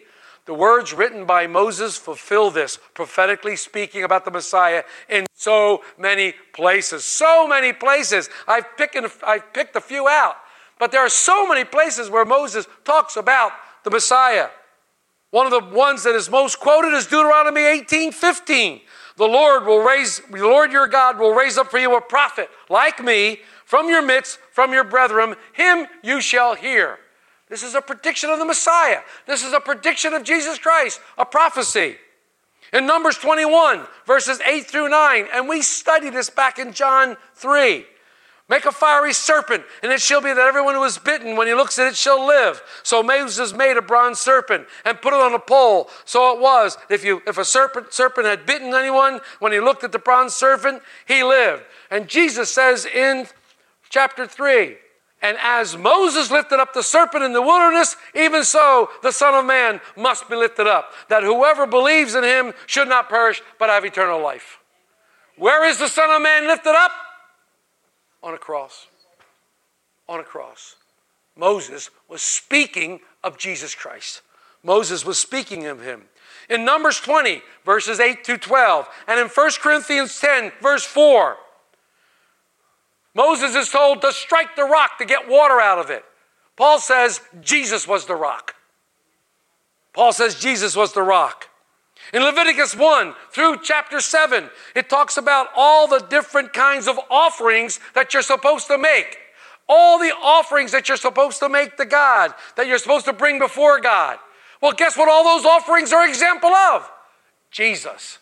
The 0.46 0.54
words 0.54 0.94
written 0.94 1.26
by 1.26 1.48
Moses 1.48 1.98
fulfill 1.98 2.52
this, 2.52 2.78
prophetically 2.94 3.56
speaking 3.56 4.04
about 4.04 4.26
the 4.26 4.32
Messiah 4.32 4.84
in 5.10 5.26
so 5.34 5.84
many 5.98 6.36
places. 6.54 7.04
So 7.04 7.48
many 7.48 7.74
places. 7.74 8.30
I've 8.48 8.78
picked, 8.78 8.96
I've 9.26 9.54
picked 9.54 9.76
a 9.76 9.82
few 9.82 10.08
out. 10.08 10.36
But 10.78 10.92
there 10.92 11.02
are 11.02 11.10
so 11.10 11.48
many 11.48 11.64
places 11.64 12.12
where 12.12 12.26
Moses 12.26 12.68
talks 12.84 13.16
about 13.16 13.54
the 13.84 13.90
Messiah. 13.90 14.50
One 15.32 15.46
of 15.46 15.52
the 15.52 15.76
ones 15.76 16.04
that 16.04 16.16
is 16.16 16.30
most 16.30 16.60
quoted 16.60 16.94
is 16.94 17.06
Deuteronomy 17.06 17.62
18 17.62 18.12
15. 18.12 18.82
The 19.18 19.26
Lord 19.26 19.66
will 19.66 19.80
raise, 19.80 20.22
the 20.30 20.38
Lord 20.40 20.72
your 20.72 20.88
God 20.88 21.18
will 21.20 21.34
raise 21.34 21.58
up 21.58 21.72
for 21.72 21.80
you 21.80 21.96
a 21.96 22.02
prophet 22.02 22.50
like 22.70 23.04
me 23.04 23.40
from 23.66 23.90
your 23.90 24.02
midst, 24.02 24.40
from 24.52 24.74
your 24.74 24.84
brethren, 24.84 25.36
him 25.54 25.88
you 26.04 26.22
shall 26.22 26.56
hear. 26.56 27.00
This 27.50 27.64
is 27.64 27.76
a 27.76 27.82
prediction 27.82 28.30
of 28.30 28.40
the 28.40 28.46
Messiah. 28.46 29.02
This 29.28 29.44
is 29.44 29.54
a 29.54 29.60
prediction 29.60 30.14
of 30.14 30.24
Jesus 30.24 30.58
Christ, 30.58 31.00
a 31.18 31.26
prophecy. 31.26 31.96
In 32.74 32.86
Numbers 32.86 33.18
21, 33.18 33.86
verses 34.06 34.40
8 34.42 34.66
through 34.66 34.90
9, 34.90 35.28
and 35.34 35.48
we 35.48 35.62
studied 35.62 36.14
this 36.14 36.30
back 36.30 36.60
in 36.60 36.74
John 36.74 37.16
3. 37.36 37.86
Make 38.48 38.66
a 38.66 38.72
fiery 38.72 39.14
serpent, 39.14 39.64
and 39.82 39.92
it 39.92 40.00
shall 40.00 40.22
be 40.22 40.28
that 40.28 40.38
everyone 40.38 40.76
who 40.76 40.84
is 40.84 41.00
bitten, 41.00 41.36
when 41.36 41.48
he 41.48 41.56
looks 41.56 41.80
at 41.80 41.88
it, 41.88 41.96
shall 41.96 42.28
live. 42.28 42.62
So 42.84 43.02
Moses 43.02 43.54
made 43.54 43.76
a 43.76 43.82
bronze 43.82 44.20
serpent 44.20 44.68
and 44.86 45.02
put 45.02 45.14
it 45.14 45.20
on 45.20 45.34
a 45.34 45.40
pole. 45.40 45.90
So 46.06 46.32
it 46.36 46.40
was, 46.40 46.78
if, 46.92 47.04
you, 47.04 47.24
if 47.26 47.40
a 47.40 47.46
serpent, 47.46 47.92
serpent 47.92 48.28
had 48.28 48.46
bitten 48.46 48.76
anyone, 48.76 49.20
when 49.40 49.52
he 49.52 49.60
looked 49.60 49.84
at 49.84 49.92
the 49.92 50.00
bronze 50.00 50.36
serpent, 50.36 50.84
he 51.08 51.24
lived. 51.24 51.64
And 51.90 52.08
Jesus 52.08 52.54
says 52.54 52.86
in 52.86 53.26
chapter 53.90 54.28
3, 54.28 54.78
and 55.24 55.38
as 55.42 55.76
Moses 55.76 56.30
lifted 56.30 56.60
up 56.60 56.74
the 56.74 56.84
serpent 56.84 57.24
in 57.24 57.34
the 57.34 57.42
wilderness, 57.42 57.96
even 58.14 58.44
so 58.44 58.90
the 59.02 59.12
Son 59.12 59.34
of 59.34 59.44
Man 59.46 59.82
must 59.98 60.30
be 60.30 60.36
lifted 60.36 60.68
up, 60.68 60.92
that 61.10 61.24
whoever 61.24 61.66
believes 61.66 62.14
in 62.14 62.24
him 62.24 62.54
should 62.68 62.88
not 62.88 63.10
perish, 63.10 63.42
but 63.58 63.70
have 63.70 63.86
eternal 63.86 64.22
life. 64.22 64.60
Where 65.36 65.66
is 65.66 65.80
the 65.80 65.88
Son 65.88 66.12
of 66.12 66.22
Man 66.22 66.46
lifted 66.46 66.76
up? 66.76 66.92
On 68.26 68.34
a 68.34 68.38
cross. 68.38 68.88
On 70.10 70.20
a 70.20 70.24
cross. 70.24 70.76
Moses 71.38 71.92
was 72.10 72.22
speaking 72.22 73.00
of 73.24 73.38
Jesus 73.38 73.76
Christ. 73.76 74.22
Moses 74.64 75.06
was 75.06 75.20
speaking 75.20 75.68
of 75.68 75.82
him. 75.82 76.04
In 76.50 76.66
Numbers 76.66 77.00
20, 77.00 77.42
verses 77.64 78.00
8 78.00 78.24
to 78.26 78.38
12, 78.38 78.90
and 79.08 79.20
in 79.20 79.28
1 79.28 79.52
Corinthians 79.62 80.20
10, 80.20 80.52
verse 80.62 80.84
4, 80.84 81.38
Moses 83.14 83.56
is 83.56 83.70
told 83.70 84.02
to 84.02 84.12
strike 84.12 84.56
the 84.56 84.64
rock 84.64 84.98
to 84.98 85.06
get 85.06 85.30
water 85.30 85.62
out 85.62 85.80
of 85.80 85.90
it. 85.90 86.04
Paul 86.58 86.80
says 86.80 87.22
Jesus 87.42 87.88
was 87.88 88.06
the 88.06 88.16
rock. 88.16 88.56
Paul 89.94 90.12
says 90.12 90.36
Jesus 90.36 90.76
was 90.76 90.94
the 90.94 91.04
rock. 91.04 91.50
In 92.14 92.24
Leviticus 92.24 92.76
1 92.76 93.14
through 93.32 93.58
chapter 93.64 94.00
7, 94.00 94.50
it 94.76 94.90
talks 94.90 95.18
about 95.18 95.48
all 95.56 95.88
the 95.88 96.00
different 96.00 96.54
kinds 96.54 96.88
of 96.88 97.00
offerings 97.10 97.80
that 97.94 98.14
you're 98.14 98.24
supposed 98.24 98.68
to 98.68 98.78
make. 98.78 99.18
All 99.68 99.98
the 99.98 100.14
offerings 100.22 100.72
that 100.72 100.88
you're 100.88 100.98
supposed 100.98 101.40
to 101.40 101.50
make 101.50 101.76
to 101.78 101.86
God, 101.86 102.34
that 102.56 102.68
you're 102.68 102.78
supposed 102.78 103.06
to 103.06 103.14
bring 103.14 103.40
before 103.40 103.80
God. 103.80 104.20
Well, 104.62 104.74
guess 104.74 104.96
what 104.96 105.10
all 105.10 105.24
those 105.24 105.46
offerings 105.46 105.92
are 105.92 106.08
example 106.08 106.52
of? 106.52 106.90
Jesus. 107.52 108.20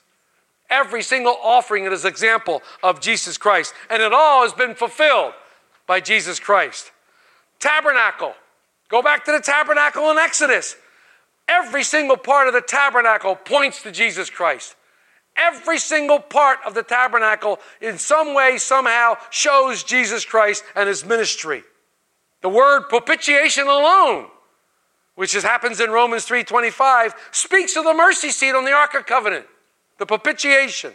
Every 0.69 1.03
single 1.03 1.37
offering 1.43 1.85
is 1.85 2.05
example 2.05 2.63
of 2.81 3.01
Jesus 3.01 3.37
Christ, 3.37 3.73
and 3.89 4.01
it 4.01 4.13
all 4.13 4.43
has 4.43 4.53
been 4.53 4.73
fulfilled 4.73 5.33
by 5.85 5.99
Jesus 5.99 6.39
Christ. 6.39 6.91
Tabernacle. 7.59 8.33
Go 8.89 9.01
back 9.01 9.25
to 9.25 9.31
the 9.31 9.39
tabernacle 9.39 10.09
in 10.11 10.17
Exodus. 10.17 10.75
Every 11.47 11.83
single 11.83 12.17
part 12.17 12.47
of 12.47 12.53
the 12.53 12.61
tabernacle 12.61 13.35
points 13.35 13.81
to 13.83 13.91
Jesus 13.91 14.29
Christ. 14.29 14.75
Every 15.35 15.79
single 15.79 16.19
part 16.19 16.59
of 16.65 16.73
the 16.73 16.83
tabernacle, 16.83 17.59
in 17.81 17.97
some 17.97 18.33
way, 18.33 18.57
somehow, 18.57 19.15
shows 19.29 19.83
Jesus 19.83 20.25
Christ 20.25 20.63
and 20.75 20.87
his 20.87 21.03
ministry. 21.03 21.63
The 22.41 22.49
word 22.49 22.83
propitiation 22.89 23.67
alone, 23.67 24.27
which 25.15 25.33
is, 25.33 25.43
happens 25.43 25.79
in 25.79 25.89
Romans 25.89 26.25
3:25, 26.25 27.15
speaks 27.31 27.75
of 27.75 27.83
the 27.83 27.93
mercy 27.93 28.29
seat 28.29 28.53
on 28.53 28.65
the 28.65 28.73
Ark 28.73 28.93
of 28.93 29.05
Covenant, 29.05 29.47
the 29.97 30.05
propitiation. 30.05 30.93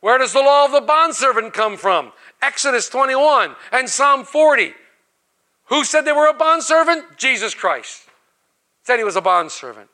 Where 0.00 0.18
does 0.18 0.32
the 0.32 0.42
law 0.42 0.64
of 0.64 0.72
the 0.72 0.80
bondservant 0.80 1.52
come 1.54 1.76
from? 1.76 2.12
Exodus 2.40 2.88
21 2.88 3.56
and 3.70 3.88
Psalm 3.88 4.24
40. 4.24 4.74
Who 5.66 5.84
said 5.84 6.02
they 6.02 6.12
were 6.12 6.26
a 6.28 6.34
bondservant? 6.34 7.16
Jesus 7.16 7.54
Christ 7.54 8.08
said 8.82 8.98
he 8.98 9.04
was 9.04 9.16
a 9.16 9.20
bondservant. 9.20 9.88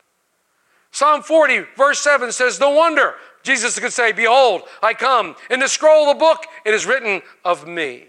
Psalm 0.90 1.22
40, 1.22 1.66
verse 1.76 2.00
7 2.00 2.32
says, 2.32 2.58
No 2.58 2.70
wonder 2.70 3.14
Jesus 3.42 3.78
could 3.78 3.92
say, 3.92 4.12
Behold, 4.12 4.62
I 4.82 4.94
come. 4.94 5.36
In 5.50 5.60
the 5.60 5.68
scroll 5.68 6.08
of 6.08 6.16
the 6.16 6.18
book, 6.18 6.44
it 6.64 6.74
is 6.74 6.86
written 6.86 7.22
of 7.44 7.66
me. 7.66 8.06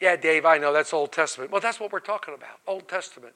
Yeah, 0.00 0.16
Dave, 0.16 0.44
I 0.44 0.58
know 0.58 0.72
that's 0.72 0.92
Old 0.92 1.12
Testament. 1.12 1.50
Well, 1.50 1.60
that's 1.60 1.80
what 1.80 1.92
we're 1.92 2.00
talking 2.00 2.34
about 2.34 2.58
Old 2.66 2.88
Testament. 2.88 3.34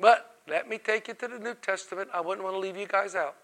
But 0.00 0.36
let 0.48 0.68
me 0.68 0.78
take 0.78 1.08
you 1.08 1.14
to 1.14 1.28
the 1.28 1.38
New 1.38 1.54
Testament. 1.54 2.10
I 2.12 2.20
wouldn't 2.20 2.44
want 2.44 2.56
to 2.56 2.58
leave 2.58 2.76
you 2.76 2.86
guys 2.86 3.14
out. 3.14 3.36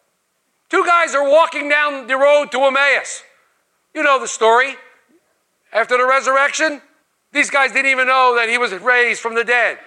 Two 0.68 0.84
guys 0.86 1.14
are 1.14 1.28
walking 1.28 1.68
down 1.68 2.06
the 2.06 2.16
road 2.16 2.52
to 2.52 2.58
Emmaus. 2.64 3.22
You 3.94 4.02
know 4.02 4.20
the 4.20 4.28
story. 4.28 4.76
After 5.72 5.96
the 5.96 6.06
resurrection, 6.06 6.80
these 7.32 7.50
guys 7.50 7.72
didn't 7.72 7.90
even 7.90 8.06
know 8.06 8.36
that 8.36 8.48
he 8.48 8.58
was 8.58 8.72
raised 8.74 9.20
from 9.20 9.34
the 9.34 9.44
dead. 9.44 9.78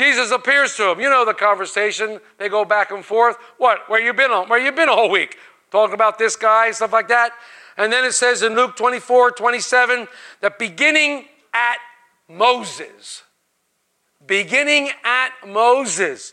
Jesus 0.00 0.30
appears 0.30 0.76
to 0.76 0.90
him. 0.90 0.98
You 0.98 1.10
know 1.10 1.26
the 1.26 1.34
conversation. 1.34 2.20
They 2.38 2.48
go 2.48 2.64
back 2.64 2.90
and 2.90 3.04
forth. 3.04 3.36
What? 3.58 3.80
Where 3.90 4.00
you 4.00 4.14
been? 4.14 4.30
Where 4.30 4.58
you 4.58 4.72
been 4.72 4.88
all 4.88 5.10
week? 5.10 5.36
Talking 5.70 5.92
about 5.92 6.18
this 6.18 6.36
guy, 6.36 6.70
stuff 6.70 6.94
like 6.94 7.08
that. 7.08 7.32
And 7.76 7.92
then 7.92 8.06
it 8.06 8.12
says 8.12 8.42
in 8.42 8.54
Luke 8.54 8.76
24, 8.76 9.32
27, 9.32 10.08
that 10.40 10.58
beginning 10.58 11.26
at 11.52 11.76
Moses, 12.30 13.24
beginning 14.26 14.88
at 15.04 15.32
Moses 15.46 16.32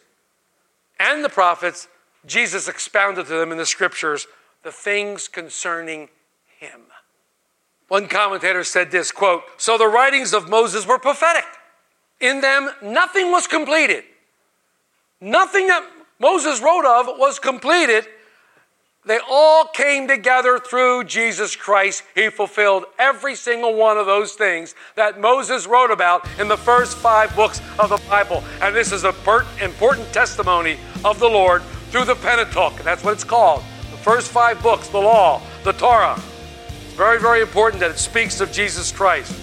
and 0.98 1.22
the 1.22 1.30
prophets, 1.30 1.90
Jesus 2.26 2.70
expounded 2.70 3.26
to 3.26 3.34
them 3.34 3.52
in 3.52 3.58
the 3.58 3.66
scriptures 3.66 4.28
the 4.64 4.72
things 4.72 5.28
concerning 5.28 6.08
him. 6.58 6.84
One 7.90 8.08
commentator 8.08 8.64
said 8.64 8.92
this 8.92 9.12
quote, 9.12 9.44
so 9.58 9.78
the 9.78 9.88
writings 9.90 10.34
of 10.34 10.48
Moses 10.48 10.88
were 10.88 11.00
prophetic. 11.00 11.44
In 12.20 12.42
them, 12.42 12.70
nothing 12.82 13.32
was 13.32 13.48
completed. 13.48 14.04
Nothing 15.22 15.68
that 15.68 15.84
Moses 16.20 16.62
wrote 16.62 16.86
of 16.86 17.08
was 17.18 17.40
completed. 17.40 18.08
They 19.06 19.20
all 19.30 19.66
came 19.68 20.08
together 20.08 20.60
through 20.60 21.06
Jesus 21.06 21.56
Christ. 21.56 22.04
He 22.14 22.30
fulfilled 22.30 22.86
every 23.00 23.36
single 23.36 23.74
one 23.74 23.98
of 23.98 24.06
those 24.06 24.34
things 24.34 24.76
that 24.96 25.22
Moses 25.22 25.66
wrote 25.66 25.92
about 25.92 26.28
in 26.40 26.50
the 26.50 26.58
first 26.58 26.98
five 26.98 27.34
books 27.36 27.62
of 27.80 27.90
the 27.90 28.02
Bible. 28.10 28.44
And 28.62 28.76
this 28.76 28.92
is 28.92 29.06
an 29.06 29.16
important 29.62 30.12
testimony 30.12 30.78
of 31.06 31.20
the 31.20 31.30
Lord 31.30 31.62
through 31.90 32.04
the 32.06 32.16
Pentateuch. 32.16 32.84
That's 32.84 33.04
what 33.04 33.14
it's 33.14 33.24
called. 33.24 33.64
The 33.92 33.98
first 33.98 34.30
five 34.30 34.62
books, 34.62 34.90
the 34.90 35.00
law, 35.00 35.42
the 35.64 35.72
Torah. 35.72 36.22
It's 36.86 36.96
very, 36.96 37.20
very 37.20 37.42
important 37.42 37.80
that 37.80 37.92
it 37.92 38.00
speaks 38.00 38.42
of 38.42 38.52
Jesus 38.52 38.92
Christ. 38.92 39.34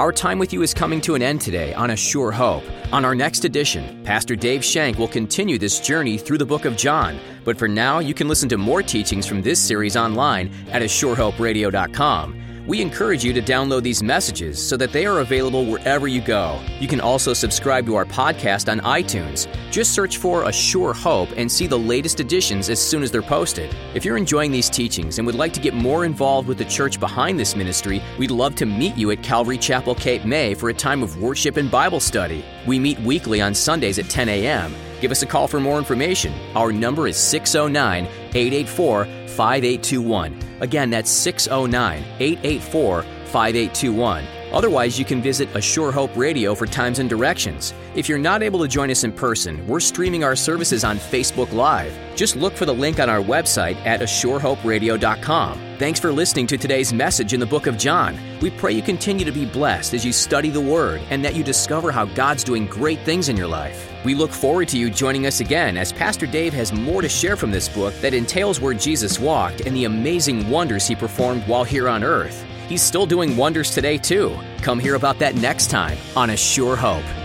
Our 0.00 0.12
time 0.12 0.38
with 0.38 0.52
you 0.54 0.62
is 0.62 0.72
coming 0.72 1.02
to 1.02 1.14
an 1.14 1.20
end 1.20 1.42
today 1.42 1.74
on 1.74 1.90
A 1.90 1.96
Sure 1.96 2.32
Hope. 2.32 2.64
On 2.90 3.04
our 3.04 3.14
next 3.14 3.44
edition, 3.44 4.02
Pastor 4.02 4.34
Dave 4.34 4.64
Shank 4.64 4.98
will 4.98 5.06
continue 5.06 5.58
this 5.58 5.78
journey 5.78 6.16
through 6.16 6.38
the 6.38 6.46
book 6.46 6.64
of 6.64 6.76
John. 6.76 7.18
But 7.44 7.58
for 7.58 7.68
now, 7.68 7.98
you 7.98 8.14
can 8.14 8.26
listen 8.26 8.48
to 8.48 8.56
more 8.56 8.82
teachings 8.82 9.26
from 9.26 9.42
this 9.42 9.60
series 9.60 9.98
online 9.98 10.50
at 10.70 10.80
ASureHopeRadio.com. 10.80 12.49
We 12.66 12.80
encourage 12.80 13.24
you 13.24 13.32
to 13.32 13.40
download 13.40 13.82
these 13.82 14.02
messages 14.02 14.58
so 14.58 14.76
that 14.76 14.92
they 14.92 15.06
are 15.06 15.20
available 15.20 15.64
wherever 15.64 16.06
you 16.06 16.20
go. 16.20 16.60
You 16.78 16.88
can 16.88 17.00
also 17.00 17.32
subscribe 17.32 17.86
to 17.86 17.94
our 17.94 18.04
podcast 18.04 18.70
on 18.70 18.80
iTunes. 18.80 19.48
Just 19.70 19.94
search 19.94 20.18
for 20.18 20.44
A 20.44 20.52
Sure 20.52 20.92
Hope 20.92 21.30
and 21.36 21.50
see 21.50 21.66
the 21.66 21.78
latest 21.78 22.20
editions 22.20 22.68
as 22.68 22.80
soon 22.80 23.02
as 23.02 23.10
they're 23.10 23.22
posted. 23.22 23.74
If 23.94 24.04
you're 24.04 24.16
enjoying 24.16 24.52
these 24.52 24.68
teachings 24.68 25.18
and 25.18 25.26
would 25.26 25.34
like 25.34 25.52
to 25.54 25.60
get 25.60 25.74
more 25.74 26.04
involved 26.04 26.48
with 26.48 26.58
the 26.58 26.64
church 26.66 27.00
behind 27.00 27.40
this 27.40 27.56
ministry, 27.56 28.02
we'd 28.18 28.30
love 28.30 28.54
to 28.56 28.66
meet 28.66 28.96
you 28.96 29.10
at 29.10 29.22
Calvary 29.22 29.58
Chapel 29.58 29.94
Cape 29.94 30.24
May 30.24 30.54
for 30.54 30.68
a 30.68 30.74
time 30.74 31.02
of 31.02 31.20
worship 31.20 31.56
and 31.56 31.70
Bible 31.70 32.00
study. 32.00 32.44
We 32.66 32.78
meet 32.78 32.98
weekly 33.00 33.40
on 33.40 33.54
Sundays 33.54 33.98
at 33.98 34.10
10 34.10 34.28
a.m. 34.28 34.74
Give 35.00 35.10
us 35.10 35.22
a 35.22 35.26
call 35.26 35.48
for 35.48 35.60
more 35.60 35.78
information. 35.78 36.32
Our 36.54 36.72
number 36.72 37.08
is 37.08 37.16
609 37.16 38.04
884 38.34 39.04
5821. 39.04 40.38
Again, 40.60 40.90
that's 40.90 41.10
609 41.10 42.04
884 42.18 43.02
5821. 43.02 44.24
Otherwise, 44.52 44.98
you 44.98 45.04
can 45.04 45.22
visit 45.22 45.48
A 45.54 45.60
Sure 45.60 45.92
Hope 45.92 46.14
Radio 46.16 46.54
for 46.54 46.66
times 46.66 46.98
and 46.98 47.08
directions. 47.08 47.72
If 47.94 48.08
you're 48.08 48.18
not 48.18 48.42
able 48.42 48.60
to 48.60 48.68
join 48.68 48.90
us 48.90 49.04
in 49.04 49.12
person, 49.12 49.64
we're 49.66 49.80
streaming 49.80 50.24
our 50.24 50.34
services 50.36 50.82
on 50.84 50.98
Facebook 50.98 51.52
Live. 51.52 51.96
Just 52.16 52.36
look 52.36 52.54
for 52.54 52.66
the 52.66 52.74
link 52.74 52.98
on 52.98 53.08
our 53.08 53.20
website 53.20 53.76
at 53.86 54.00
asurehoperadio.com. 54.00 55.58
Thanks 55.78 56.00
for 56.00 56.12
listening 56.12 56.46
to 56.48 56.58
today's 56.58 56.92
message 56.92 57.32
in 57.32 57.40
the 57.40 57.46
book 57.46 57.66
of 57.66 57.78
John. 57.78 58.18
We 58.40 58.50
pray 58.50 58.72
you 58.72 58.80
continue 58.80 59.26
to 59.26 59.32
be 59.32 59.44
blessed 59.44 59.92
as 59.92 60.02
you 60.04 60.12
study 60.14 60.48
the 60.48 60.60
Word 60.62 61.02
and 61.10 61.22
that 61.24 61.34
you 61.34 61.44
discover 61.44 61.92
how 61.92 62.06
God's 62.06 62.42
doing 62.42 62.66
great 62.66 63.00
things 63.00 63.28
in 63.28 63.36
your 63.36 63.46
life. 63.46 63.92
We 64.02 64.14
look 64.14 64.30
forward 64.30 64.68
to 64.68 64.78
you 64.78 64.88
joining 64.88 65.26
us 65.26 65.40
again 65.40 65.76
as 65.76 65.92
Pastor 65.92 66.26
Dave 66.26 66.54
has 66.54 66.72
more 66.72 67.02
to 67.02 67.08
share 67.08 67.36
from 67.36 67.50
this 67.50 67.68
book 67.68 67.92
that 67.96 68.14
entails 68.14 68.58
where 68.58 68.72
Jesus 68.72 69.18
walked 69.18 69.60
and 69.62 69.76
the 69.76 69.84
amazing 69.84 70.48
wonders 70.48 70.86
he 70.86 70.94
performed 70.94 71.42
while 71.42 71.64
here 71.64 71.86
on 71.86 72.02
earth. 72.02 72.42
He's 72.66 72.82
still 72.82 73.04
doing 73.04 73.36
wonders 73.36 73.74
today, 73.74 73.98
too. 73.98 74.34
Come 74.62 74.78
hear 74.78 74.94
about 74.94 75.18
that 75.18 75.34
next 75.34 75.68
time 75.68 75.98
on 76.16 76.30
A 76.30 76.36
Sure 76.36 76.76
Hope. 76.76 77.19